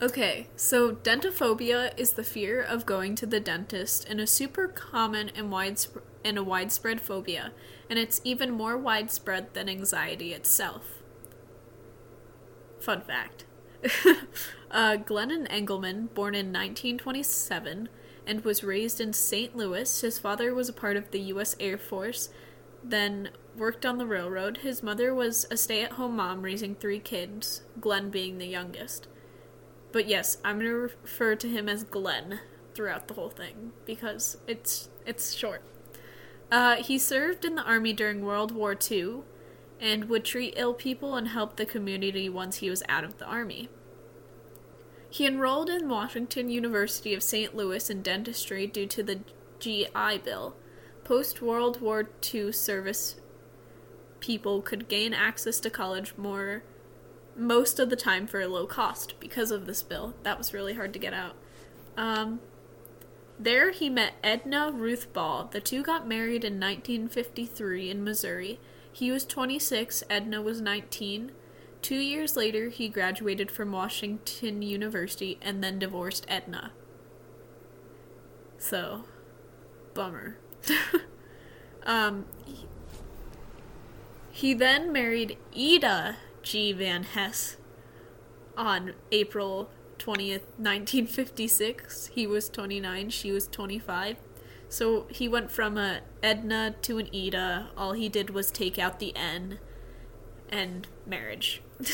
[0.01, 5.29] Okay, so dentophobia is the fear of going to the dentist and a super common
[5.35, 7.51] and widespread and a widespread phobia,
[7.89, 10.99] and it's even more widespread than anxiety itself.
[12.79, 13.45] Fun fact.
[14.71, 17.89] uh, Glennon Engleman, born in 1927
[18.25, 19.55] and was raised in St.
[19.55, 20.01] Louis.
[20.01, 21.55] His father was a part of the U.S.
[21.59, 22.29] Air Force,
[22.83, 24.57] then worked on the railroad.
[24.57, 29.07] His mother was a stay at home mom raising three kids, Glenn being the youngest.
[29.91, 32.39] But yes, I'm gonna refer to him as Glenn
[32.73, 35.61] throughout the whole thing because it's it's short.
[36.51, 39.21] Uh, he served in the army during World War II
[39.79, 43.25] and would treat ill people and help the community once he was out of the
[43.25, 43.69] army.
[45.09, 47.55] He enrolled in Washington University of St.
[47.55, 49.21] Louis in dentistry due to the
[49.59, 50.55] GI Bill.
[51.03, 53.15] Post World War II service
[54.19, 56.63] people could gain access to college more
[57.39, 60.13] most of the time for a low cost because of this bill.
[60.23, 61.35] That was really hard to get out.
[61.97, 62.39] Um,
[63.39, 65.49] there he met Edna Ruth Ball.
[65.51, 68.59] The two got married in 1953 in Missouri.
[68.91, 71.31] He was 26, Edna was 19.
[71.81, 76.71] Two years later, he graduated from Washington University and then divorced Edna.
[78.57, 79.05] So,
[79.93, 80.37] bummer.
[81.85, 82.65] um, he,
[84.31, 86.17] he then married Ida
[86.49, 86.71] G.
[86.71, 87.57] Van Hess
[88.57, 89.69] on April
[89.99, 92.07] 20th, 1956.
[92.07, 94.17] He was 29, she was 25.
[94.67, 97.69] So he went from a Edna to an Ida.
[97.77, 99.59] All he did was take out the N
[100.49, 101.61] and marriage.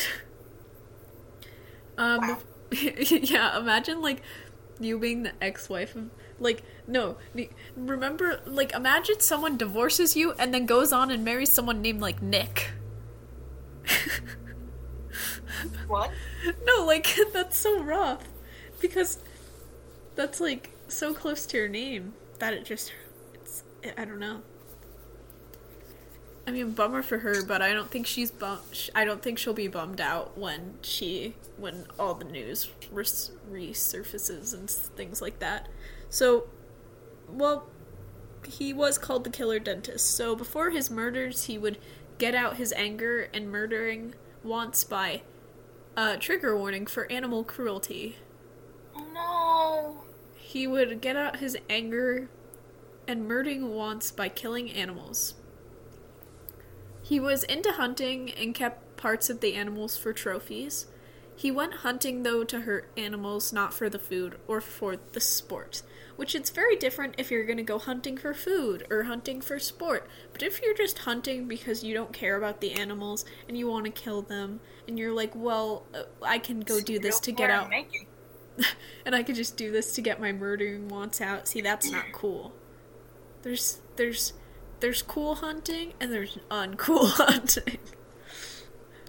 [1.98, 2.38] um Wow.
[2.72, 4.22] yeah, imagine like
[4.80, 7.18] you being the ex-wife of like no,
[7.76, 12.22] remember like imagine someone divorces you and then goes on and marries someone named like
[12.22, 12.70] Nick.
[15.88, 16.10] What?
[16.64, 18.24] No, like that's so rough
[18.80, 19.18] because
[20.14, 22.92] that's like so close to your name that it just
[23.34, 23.62] it's
[23.96, 24.42] I don't know.
[26.48, 28.60] I mean, bummer for her, but I don't think she's bum.
[28.94, 34.54] I don't think she'll be bummed out when she when all the news res- resurfaces
[34.54, 35.68] and things like that.
[36.08, 36.46] So,
[37.28, 37.66] well,
[38.46, 40.14] he was called the killer dentist.
[40.14, 41.78] So before his murders, he would
[42.18, 44.14] get out his anger and murdering
[44.44, 45.22] wants by
[45.96, 48.16] uh, trigger warning for animal cruelty.
[48.94, 50.04] Oh no.
[50.36, 52.28] He would get out his anger
[53.08, 55.34] and murdering wants by killing animals.
[57.02, 60.86] He was into hunting and kept parts of the animals for trophies.
[61.36, 65.82] He went hunting though to hurt animals, not for the food or for the sport.
[66.16, 70.08] Which it's very different if you're gonna go hunting for food or hunting for sport.
[70.32, 73.84] But if you're just hunting because you don't care about the animals and you want
[73.84, 77.50] to kill them, and you're like, well, uh, I can go do this to get
[77.50, 77.70] out
[79.04, 81.48] and I could just do this to get my murdering wants out.
[81.48, 82.52] See, that's not cool.
[83.42, 84.32] There's there's
[84.80, 87.78] there's cool hunting and there's uncool hunting.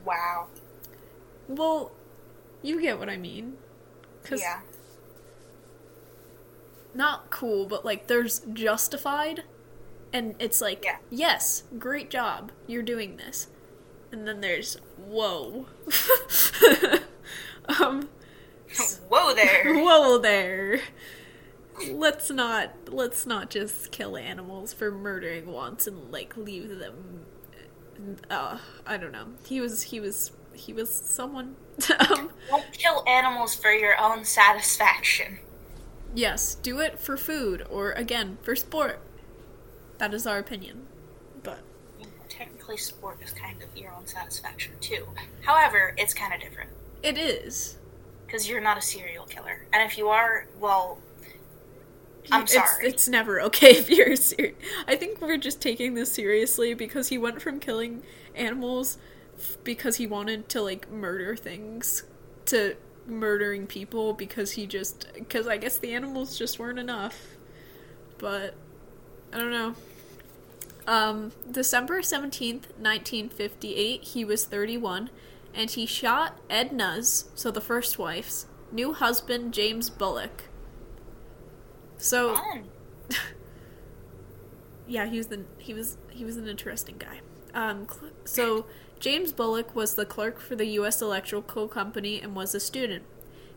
[0.06, 0.48] Wow.
[1.48, 1.92] Well,
[2.62, 3.58] you get what I mean.
[4.24, 4.62] Cuz Yeah.
[6.94, 9.44] Not cool, but like there's justified
[10.14, 10.98] and it's like, Yeah.
[11.10, 12.52] yes, great job.
[12.66, 13.48] You're doing this.
[14.12, 15.68] And then there's whoa.
[17.80, 18.10] um
[19.10, 19.74] Whoa there.
[19.84, 20.80] Whoa there.
[21.92, 27.26] Let's not let's not just kill animals for murdering once and like leave them
[28.30, 29.28] uh I don't know.
[29.46, 31.56] He was he was he was someone
[32.10, 35.40] um Don't kill animals for your own satisfaction.
[36.18, 39.00] Yes, do it for food or again for sport.
[40.00, 40.88] That is our opinion.
[41.44, 41.60] But
[42.30, 45.08] Technically, sport is kind of your own satisfaction too.
[45.42, 46.70] However, it's kind of different
[47.04, 47.78] it is.
[48.26, 51.00] because you're not a serial killer, and if you are, well,
[52.32, 52.88] I'm It's- sorry.
[52.90, 54.56] It's, never okay if you're serious.
[54.88, 58.04] I think we're just taking this seriously because he went from killing
[58.36, 58.98] animals
[59.38, 62.04] f- because he wanted to like murder things
[62.48, 62.76] to
[63.08, 67.38] murdering people because he just because I guess the animals just weren't enough.
[68.18, 68.56] But
[69.34, 69.76] I don't know.
[70.88, 75.10] Um, December 17th, 1958, he was 31,
[75.54, 80.46] and he shot Edna's, so the first wife's, new husband, James Bullock.
[81.98, 82.64] So, Fun.
[84.88, 87.20] yeah, he was the he was he was an interesting guy.
[87.54, 88.66] Um, cl- so
[89.00, 91.02] James Bullock was the clerk for the U.S.
[91.02, 93.04] Electrical Company and was a student.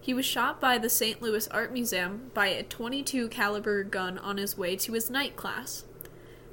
[0.00, 1.20] He was shot by the St.
[1.20, 5.84] Louis Art Museum by a 22 caliber gun on his way to his night class.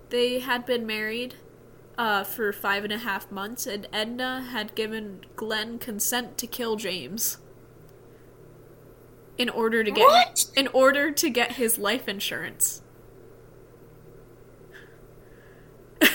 [0.10, 1.36] They had been married
[1.98, 6.76] uh, for five and a half months, and Edna had given Glenn consent to kill
[6.76, 7.38] James
[9.38, 10.46] in order to get What?
[10.56, 12.82] in order to get his life insurance.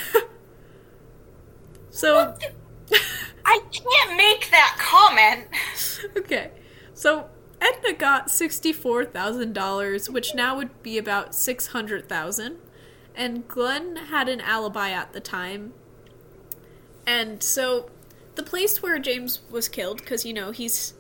[1.91, 2.35] so
[3.53, 5.47] I can't make that comment.
[6.17, 6.53] okay.
[6.95, 7.29] So
[7.61, 12.57] Edna got sixty-four thousand dollars, which now would be about six hundred thousand,
[13.15, 15.75] and Glenn had an alibi at the time.
[17.07, 17.91] And so,
[18.37, 20.95] the place where James was killed, because you know he's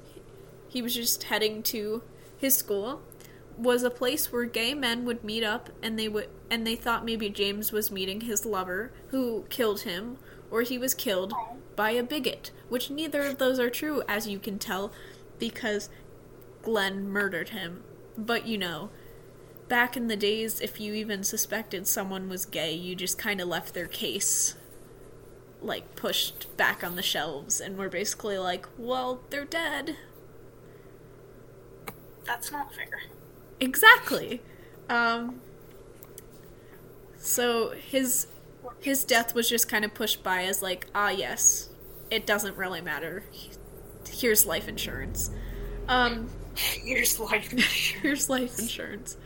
[0.68, 2.02] he was just heading to
[2.36, 3.00] his school,
[3.56, 7.02] was a place where gay men would meet up, and they would and they thought
[7.02, 10.18] maybe James was meeting his lover, who killed him,
[10.50, 11.32] or he was killed
[11.76, 14.92] by a bigot, which neither of those are true, as you can tell,
[15.38, 15.88] because
[16.62, 17.82] Glenn murdered him.
[18.16, 18.90] But you know,
[19.68, 23.48] back in the days, if you even suspected someone was gay, you just kind of
[23.48, 24.54] left their case,
[25.60, 29.96] like, pushed back on the shelves, and were basically like, well, they're dead.
[32.24, 33.02] That's not fair.
[33.60, 34.42] Exactly.
[34.88, 35.40] Um,
[37.16, 38.26] so his
[38.80, 41.68] his death was just kind of pushed by as like, ah, yes,
[42.10, 43.24] it doesn't really matter.
[44.08, 45.30] Here's life insurance.
[45.88, 48.02] Um, Here's life insurance.
[48.02, 49.16] here's life insurance.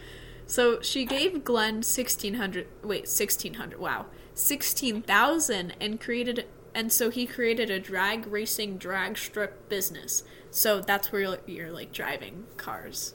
[0.47, 2.69] So she gave Glenn sixteen hundred.
[2.85, 3.81] Wait, sixteen hundred.
[3.81, 6.47] Wow, sixteen thousand, and created.
[6.73, 10.23] And so he created a drag racing drag strip business.
[10.53, 13.15] So that's where you're, you're like driving cars.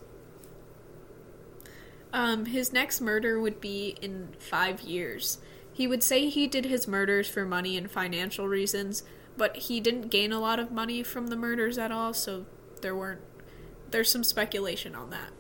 [2.12, 5.38] Um, his next murder would be in five years.
[5.74, 9.04] He would say he did his murders for money and financial reasons,
[9.38, 12.46] but he didn't gain a lot of money from the murders at all, so
[12.82, 13.22] there weren't.
[13.90, 15.32] There's some speculation on that.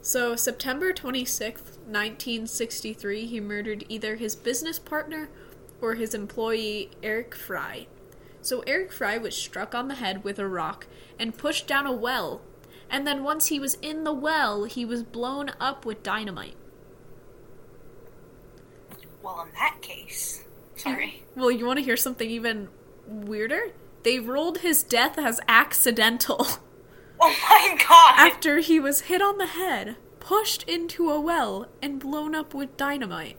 [0.00, 5.30] So, September 26th, 1963, he murdered either his business partner
[5.80, 7.88] or his employee, Eric Frey.
[8.42, 10.86] So, Eric Frey was struck on the head with a rock
[11.18, 12.42] and pushed down a well.
[12.90, 16.56] And then, once he was in the well, he was blown up with dynamite.
[19.24, 20.44] Well, in that case,
[20.76, 21.24] Sorry.
[21.34, 22.68] Well, you want to hear something even
[23.06, 23.72] weirder?
[24.02, 26.46] They ruled his death as accidental
[27.20, 28.14] Oh my god!
[28.18, 32.76] after he was hit on the head, pushed into a well, and blown up with
[32.76, 33.36] dynamite.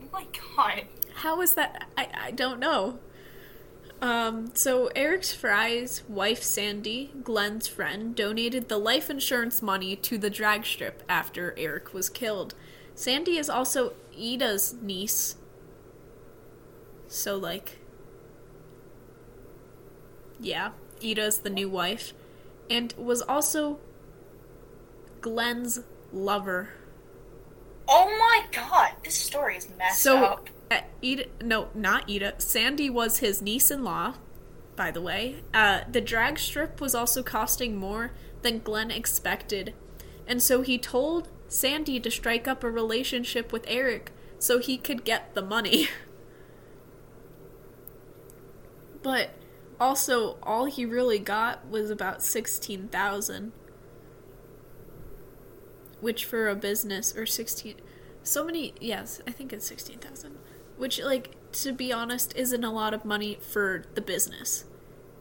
[0.00, 0.26] Oh my
[0.56, 0.84] god.
[1.14, 1.88] How is that?
[1.96, 2.98] I, I don't know.
[4.00, 10.30] Um, so Eric Frey's wife Sandy, Glenn's friend, donated the life insurance money to the
[10.30, 12.54] drag strip after Eric was killed.
[12.94, 15.36] Sandy is also Ida's niece.
[17.08, 17.78] So like
[20.40, 20.70] Yeah,
[21.04, 22.12] Ida's the new wife.
[22.70, 23.78] And was also
[25.20, 25.80] Glenn's
[26.12, 26.70] lover.
[27.88, 28.92] Oh my god.
[29.04, 30.48] This story is messed So, up.
[30.70, 32.34] uh, Ida, no, not Ida.
[32.38, 34.14] Sandy was his niece-in-law,
[34.76, 35.42] by the way.
[35.52, 39.74] Uh, the drag strip was also costing more than Glenn expected,
[40.26, 45.04] and so he told Sandy to strike up a relationship with Eric so he could
[45.04, 45.88] get the money.
[49.02, 49.30] but
[49.78, 53.52] also, all he really got was about sixteen thousand,
[56.00, 57.76] which for a business or sixteen
[58.22, 60.38] so many yes i think it's 16000
[60.76, 64.64] which like to be honest isn't a lot of money for the business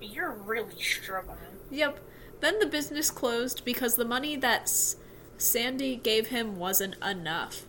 [0.01, 1.37] You're really struggling.
[1.69, 1.99] Yep.
[2.39, 4.95] Then the business closed because the money that S-
[5.37, 7.65] Sandy gave him wasn't enough.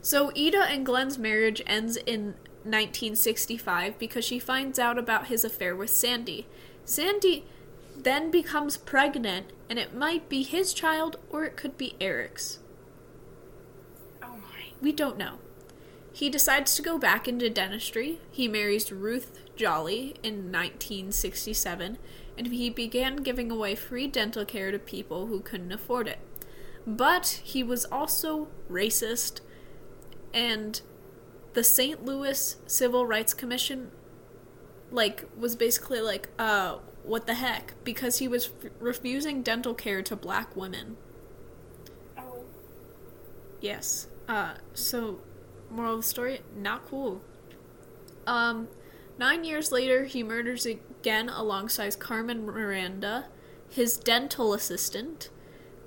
[0.00, 2.34] So Ida and Glenn's marriage ends in
[2.64, 6.46] 1965 because she finds out about his affair with Sandy.
[6.84, 7.44] Sandy
[7.96, 12.58] then becomes pregnant, and it might be his child or it could be Eric's.
[14.22, 14.72] Oh my.
[14.80, 15.38] We don't know.
[16.12, 18.18] He decides to go back into dentistry.
[18.30, 21.98] He marries Ruth Jolly in 1967,
[22.38, 26.20] and he began giving away free dental care to people who couldn't afford it.
[26.86, 29.40] But he was also racist,
[30.32, 30.80] and
[31.52, 32.04] the St.
[32.04, 33.90] Louis Civil Rights Commission
[34.90, 40.02] like was basically like uh what the heck because he was f- refusing dental care
[40.02, 40.96] to black women.
[42.16, 42.44] Oh.
[43.60, 44.08] Yes.
[44.28, 45.20] Uh, so,
[45.70, 47.22] moral of the story, not cool.
[48.26, 48.68] Um,
[49.18, 53.26] nine years later, he murders again alongside Carmen Miranda,
[53.68, 55.30] his dental assistant.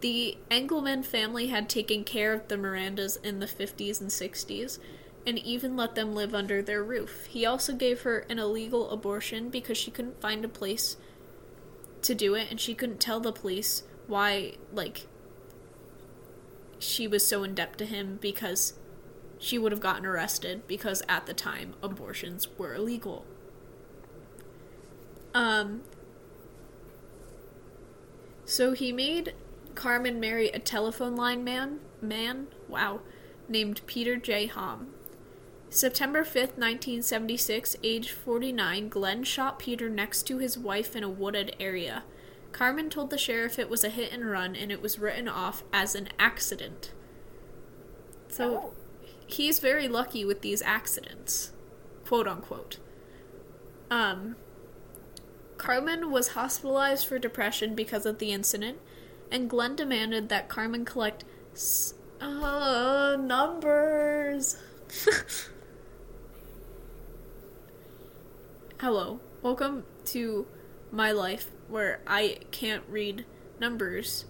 [0.01, 4.79] The Engleman family had taken care of the Mirandas in the 50s and 60s,
[5.27, 7.25] and even let them live under their roof.
[7.27, 10.97] He also gave her an illegal abortion because she couldn't find a place
[12.01, 15.05] to do it, and she couldn't tell the police why, like,
[16.79, 18.73] she was so in debt to him because
[19.41, 23.25] she would have gotten arrested because at the time abortions were illegal.
[25.33, 25.81] Um
[28.45, 29.33] so he made
[29.73, 33.01] Carmen marry a telephone line man man, wow,
[33.49, 34.45] named Peter J.
[34.45, 34.87] Hom.
[35.69, 41.55] September 5th, 1976, age 49, Glenn shot Peter next to his wife in a wooded
[41.59, 42.03] area.
[42.51, 45.63] Carmen told the sheriff it was a hit and run and it was written off
[45.71, 46.91] as an accident.
[48.27, 48.73] So Oh.
[49.33, 51.51] He's very lucky with these accidents,
[52.05, 52.77] quote unquote.
[53.89, 54.35] Um,
[55.57, 58.79] Carmen was hospitalized for depression because of the incident,
[59.31, 61.23] and Glenn demanded that Carmen collect
[61.53, 64.57] s- Uh, numbers.
[68.79, 69.19] Hello.
[69.41, 70.45] Welcome to
[70.91, 73.25] my life where I can't read
[73.59, 74.25] numbers.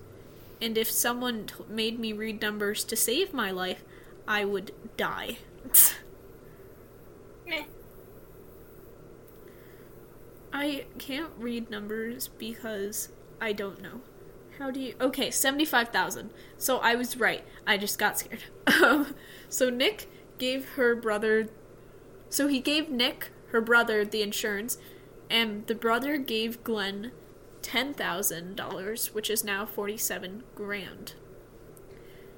[0.62, 3.84] And if someone t- made me read numbers to save my life,
[4.28, 5.38] I would die.
[7.48, 7.64] Meh.
[10.54, 13.10] I can't read numbers because
[13.40, 14.02] I don't know.
[14.58, 14.96] How do you.
[15.02, 16.30] Okay, 75,000.
[16.58, 17.44] So I was right.
[17.66, 18.44] I just got scared.
[18.82, 19.16] Um,
[19.48, 20.10] so Nick
[20.40, 21.50] gave her brother.
[22.30, 24.78] So he gave Nick, her brother, the insurance,
[25.30, 27.12] and the brother gave Glenn
[27.62, 31.14] $10,000, which is now 47 grand.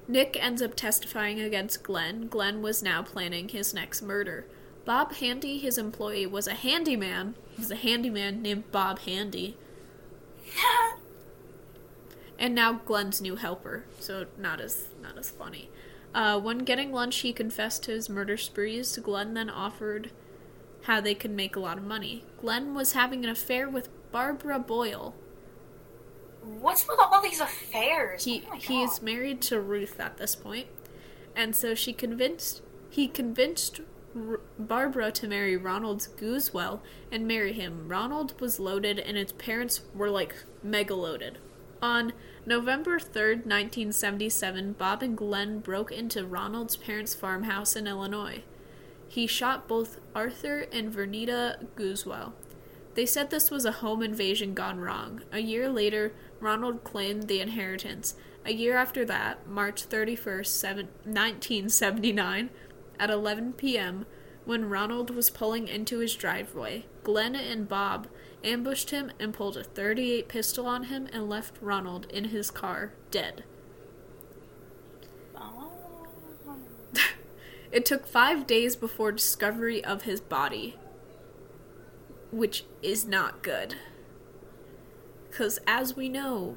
[0.06, 2.28] Nick ends up testifying against Glenn.
[2.28, 4.46] Glenn was now planning his next murder.
[4.84, 7.34] Bob Handy, his employee, was a handyman.
[7.52, 9.56] He was a handyman named Bob Handy.
[12.38, 15.70] And now Glenn's new helper, so not as not as funny.
[16.14, 18.96] Uh, when getting lunch, he confessed to his murder sprees.
[18.98, 20.10] Glenn then offered
[20.82, 22.24] how they could make a lot of money.
[22.40, 25.14] Glenn was having an affair with Barbara Boyle.
[26.60, 28.24] What's with all these affairs?
[28.24, 30.66] He oh he's married to Ruth at this point,
[31.34, 33.80] and so she convinced he convinced
[34.16, 36.80] R- Barbara to marry Ronald Gusewelle
[37.10, 37.88] and marry him.
[37.88, 41.38] Ronald was loaded, and his parents were like mega loaded.
[41.82, 42.12] On
[42.46, 48.42] November 3rd, 1977, Bob and Glenn broke into Ronald's parents' farmhouse in Illinois.
[49.08, 52.32] He shot both Arthur and Vernita Gusewelle.
[52.94, 55.22] They said this was a home invasion gone wrong.
[55.32, 58.14] A year later, Ronald claimed the inheritance.
[58.44, 62.50] A year after that, March 31st, seven- 1979,
[62.98, 64.06] at 11 p.m.,
[64.44, 68.08] when Ronald was pulling into his driveway, Glenn and Bob
[68.42, 72.92] ambushed him and pulled a 38 pistol on him and left Ronald in his car,
[73.10, 73.44] dead.
[77.72, 80.76] It took five days before discovery of his body,
[82.30, 83.74] which is not good.
[85.34, 86.56] Because, as we know,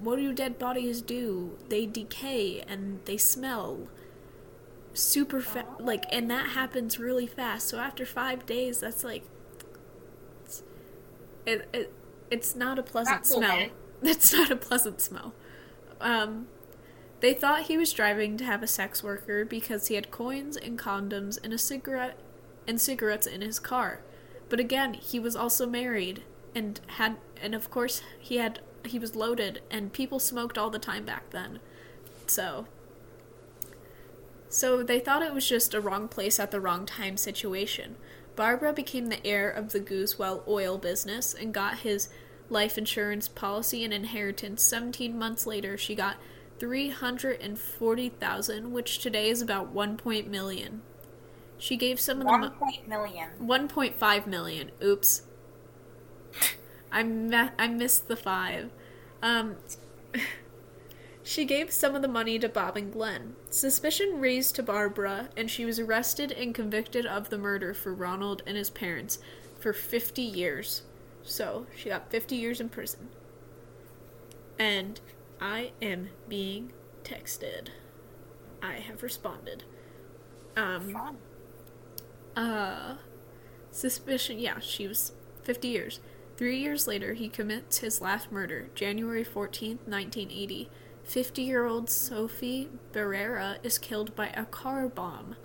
[0.00, 1.56] what do dead bodies do?
[1.68, 3.86] They decay and they smell
[4.92, 7.68] super fa- like, and that happens really fast.
[7.68, 9.22] So after five days, that's like,
[10.42, 10.62] it's-
[11.46, 11.92] it, it
[12.28, 13.56] it's not a pleasant smell.
[14.02, 15.32] It's not a pleasant smell.
[16.00, 16.48] Um,
[17.20, 20.76] they thought he was driving to have a sex worker because he had coins and
[20.78, 22.18] condoms and a cigarette
[22.66, 24.00] and cigarettes in his car.
[24.48, 26.22] But again, he was also married
[26.54, 30.78] and had and of course he had he was loaded and people smoked all the
[30.78, 31.60] time back then.
[32.26, 32.66] So
[34.48, 37.94] so they thought it was just a wrong place at the wrong time situation.
[38.36, 42.08] Barbara became the heir of the Gusewelle oil business and got his
[42.48, 44.62] life insurance policy and inheritance.
[44.62, 46.16] 17 months later, she got
[46.58, 50.82] 340,000, which today is about 1 point million.
[51.58, 53.30] She gave some of the One mo- point million.
[53.38, 54.72] 1.5 million.
[54.82, 55.22] Oops.
[56.92, 58.70] I me- I missed the 5.
[59.22, 59.56] Um
[61.22, 63.36] She gave some of the money to Bob and Glenn.
[63.50, 68.42] Suspicion raised to Barbara, and she was arrested and convicted of the murder for Ronald
[68.46, 69.18] and his parents
[69.60, 70.82] for 50 years.
[71.22, 73.10] So, she got 50 years in prison.
[74.58, 74.98] And
[75.40, 76.72] I am being
[77.04, 77.68] texted.
[78.62, 79.64] I have responded.
[80.56, 81.16] Um, Fun.
[82.34, 82.96] uh,
[83.70, 84.38] suspicion.
[84.38, 85.12] Yeah, she was
[85.44, 86.00] 50 years.
[86.40, 90.70] Three years later, he commits his last murder, January 14th, 1980.
[91.04, 95.36] 50 year old Sophie Barrera is killed by a car bomb.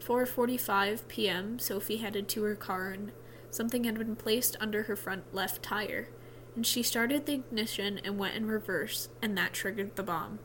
[0.00, 1.60] 4:45 p.m.
[1.60, 3.12] Sophie headed to her car and
[3.52, 6.08] something had been placed under her front left tire.
[6.56, 10.40] And she started the ignition and went in reverse, and that triggered the bomb.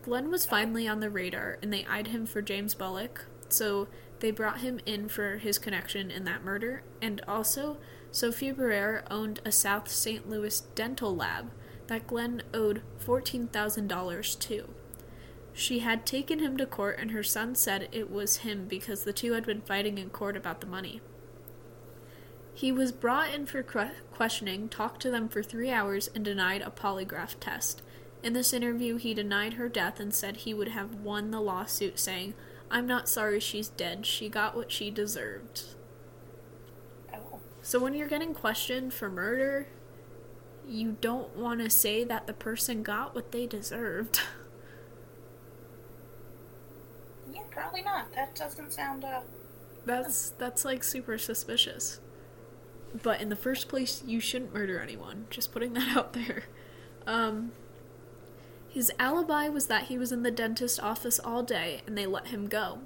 [0.00, 3.86] Glenn was finally on the radar, and they eyed him for James Bullock, so
[4.20, 6.84] they brought him in for his connection in that murder.
[7.02, 7.76] And also,
[8.12, 10.28] Sophie Barrera owned a South St.
[10.28, 11.50] Louis dental lab
[11.86, 14.68] that Glenn owed $14,000 to.
[15.52, 19.12] She had taken him to court, and her son said it was him because the
[19.12, 21.00] two had been fighting in court about the money.
[22.54, 26.70] He was brought in for questioning, talked to them for three hours, and denied a
[26.70, 27.82] polygraph test.
[28.22, 31.98] In this interview, he denied her death and said he would have won the lawsuit,
[31.98, 32.34] saying,
[32.70, 34.04] I'm not sorry she's dead.
[34.04, 35.64] She got what she deserved.
[37.62, 39.66] So when you're getting questioned for murder,
[40.66, 44.20] you don't want to say that the person got what they deserved.
[47.32, 48.12] Yeah, probably not.
[48.12, 49.22] That doesn't sound, uh.
[49.84, 52.00] That's that's like super suspicious.
[53.02, 55.26] But in the first place, you shouldn't murder anyone.
[55.30, 56.44] Just putting that out there.
[57.06, 57.52] Um
[58.68, 62.28] His alibi was that he was in the dentist office all day and they let
[62.28, 62.80] him go.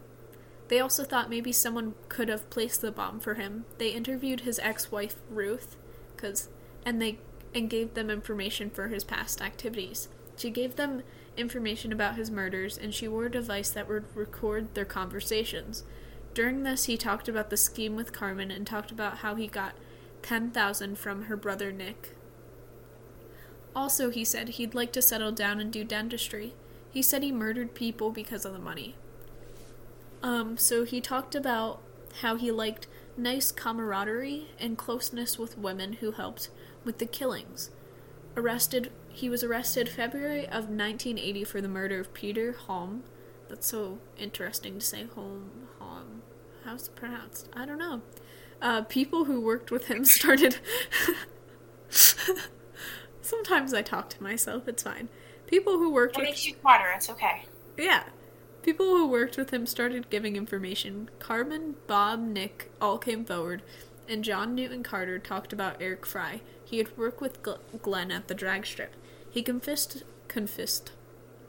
[0.68, 3.64] They also thought maybe someone could have placed the bomb for him.
[3.78, 5.76] They interviewed his ex-wife Ruth,
[6.16, 6.48] cause
[6.86, 7.18] and they
[7.54, 10.08] and gave them information for his past activities.
[10.36, 11.02] She gave them
[11.36, 15.84] information about his murders and she wore a device that would record their conversations.
[16.32, 19.74] During this, he talked about the scheme with Carmen and talked about how he got
[20.22, 22.16] 10,000 from her brother Nick.
[23.76, 26.54] Also, he said he'd like to settle down and do dentistry.
[26.90, 28.96] He said he murdered people because of the money.
[30.24, 31.82] Um, so he talked about
[32.22, 36.48] how he liked nice camaraderie and closeness with women who helped
[36.82, 37.70] with the killings.
[38.36, 43.04] Arrested, he was arrested February of 1980 for the murder of Peter Holm.
[43.48, 46.22] That's so interesting to say Holm, Holm.
[46.64, 47.50] How's it pronounced?
[47.52, 48.00] I don't know.
[48.62, 50.56] Uh, people who worked with him started.
[53.20, 54.68] Sometimes I talk to myself.
[54.68, 55.08] It's fine.
[55.46, 56.90] People who worked It with makes you smarter.
[56.96, 57.44] It's okay.
[57.76, 58.04] yeah.
[58.64, 61.10] People who worked with him started giving information.
[61.18, 63.60] Carmen, Bob, Nick all came forward,
[64.08, 66.40] and John Newton Carter talked about Eric Frey.
[66.64, 68.94] He had worked with Gl- Glenn at the drag strip.
[69.30, 70.92] He confessed confessed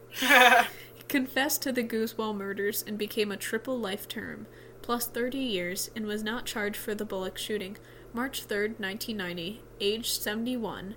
[0.10, 0.28] he
[1.08, 4.46] confessed to the Gusewelle murders and became a triple life term,
[4.82, 7.78] plus 30 years, and was not charged for the Bullock shooting.
[8.14, 10.96] March 3rd, 1990, aged 71.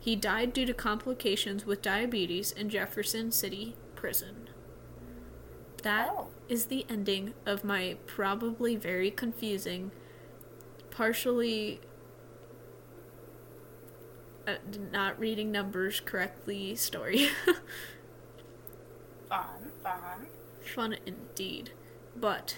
[0.00, 4.48] He died due to complications with diabetes in Jefferson City Prison.
[5.82, 6.08] That
[6.48, 6.68] is Oh.
[6.68, 9.90] the ending of my probably very confusing,
[10.90, 11.80] partially
[14.46, 14.54] uh,
[14.90, 17.28] not reading numbers correctly story.
[19.28, 20.26] Fun, fun.
[20.60, 21.70] Fun indeed.
[22.16, 22.56] But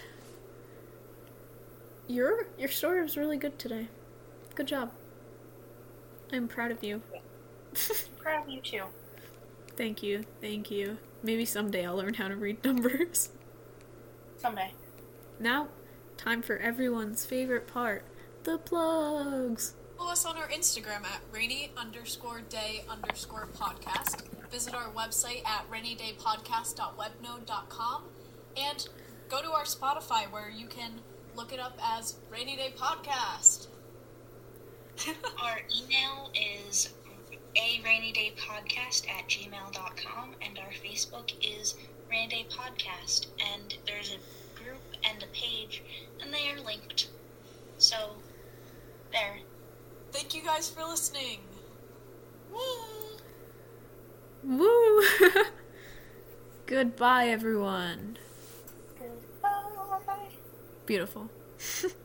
[2.07, 3.87] your your story was really good today.
[4.55, 4.91] Good job.
[6.31, 7.01] I'm proud of you.
[8.17, 8.83] proud of you too.
[9.77, 10.25] Thank you.
[10.41, 10.97] Thank you.
[11.25, 13.29] Maybe someday I'll learn how to read numbers.
[14.37, 14.73] Someday.
[15.39, 15.69] Now,
[16.17, 18.03] time for everyone's favorite part
[18.43, 19.73] the plugs.
[19.97, 24.21] Follow us on our Instagram at rainy underscore day underscore podcast.
[24.51, 28.03] Visit our website at rainydaypodcast.webnode.com
[28.55, 28.87] and
[29.29, 31.01] go to our Spotify where you can
[31.35, 33.65] look it up as Rainy Day Podcast.
[35.43, 36.93] Our email is
[37.55, 41.75] a rainy day podcast at gmail.com and our Facebook is
[42.09, 45.81] Rainy Day Podcast and there's a group and a page
[46.21, 47.07] and they are linked.
[47.77, 48.11] So
[49.11, 49.39] there.
[50.11, 51.39] Thank you guys for listening.
[54.43, 55.01] Woo!
[56.65, 58.17] Goodbye, everyone.
[58.99, 60.29] Goodbye.
[60.85, 61.29] Beautiful.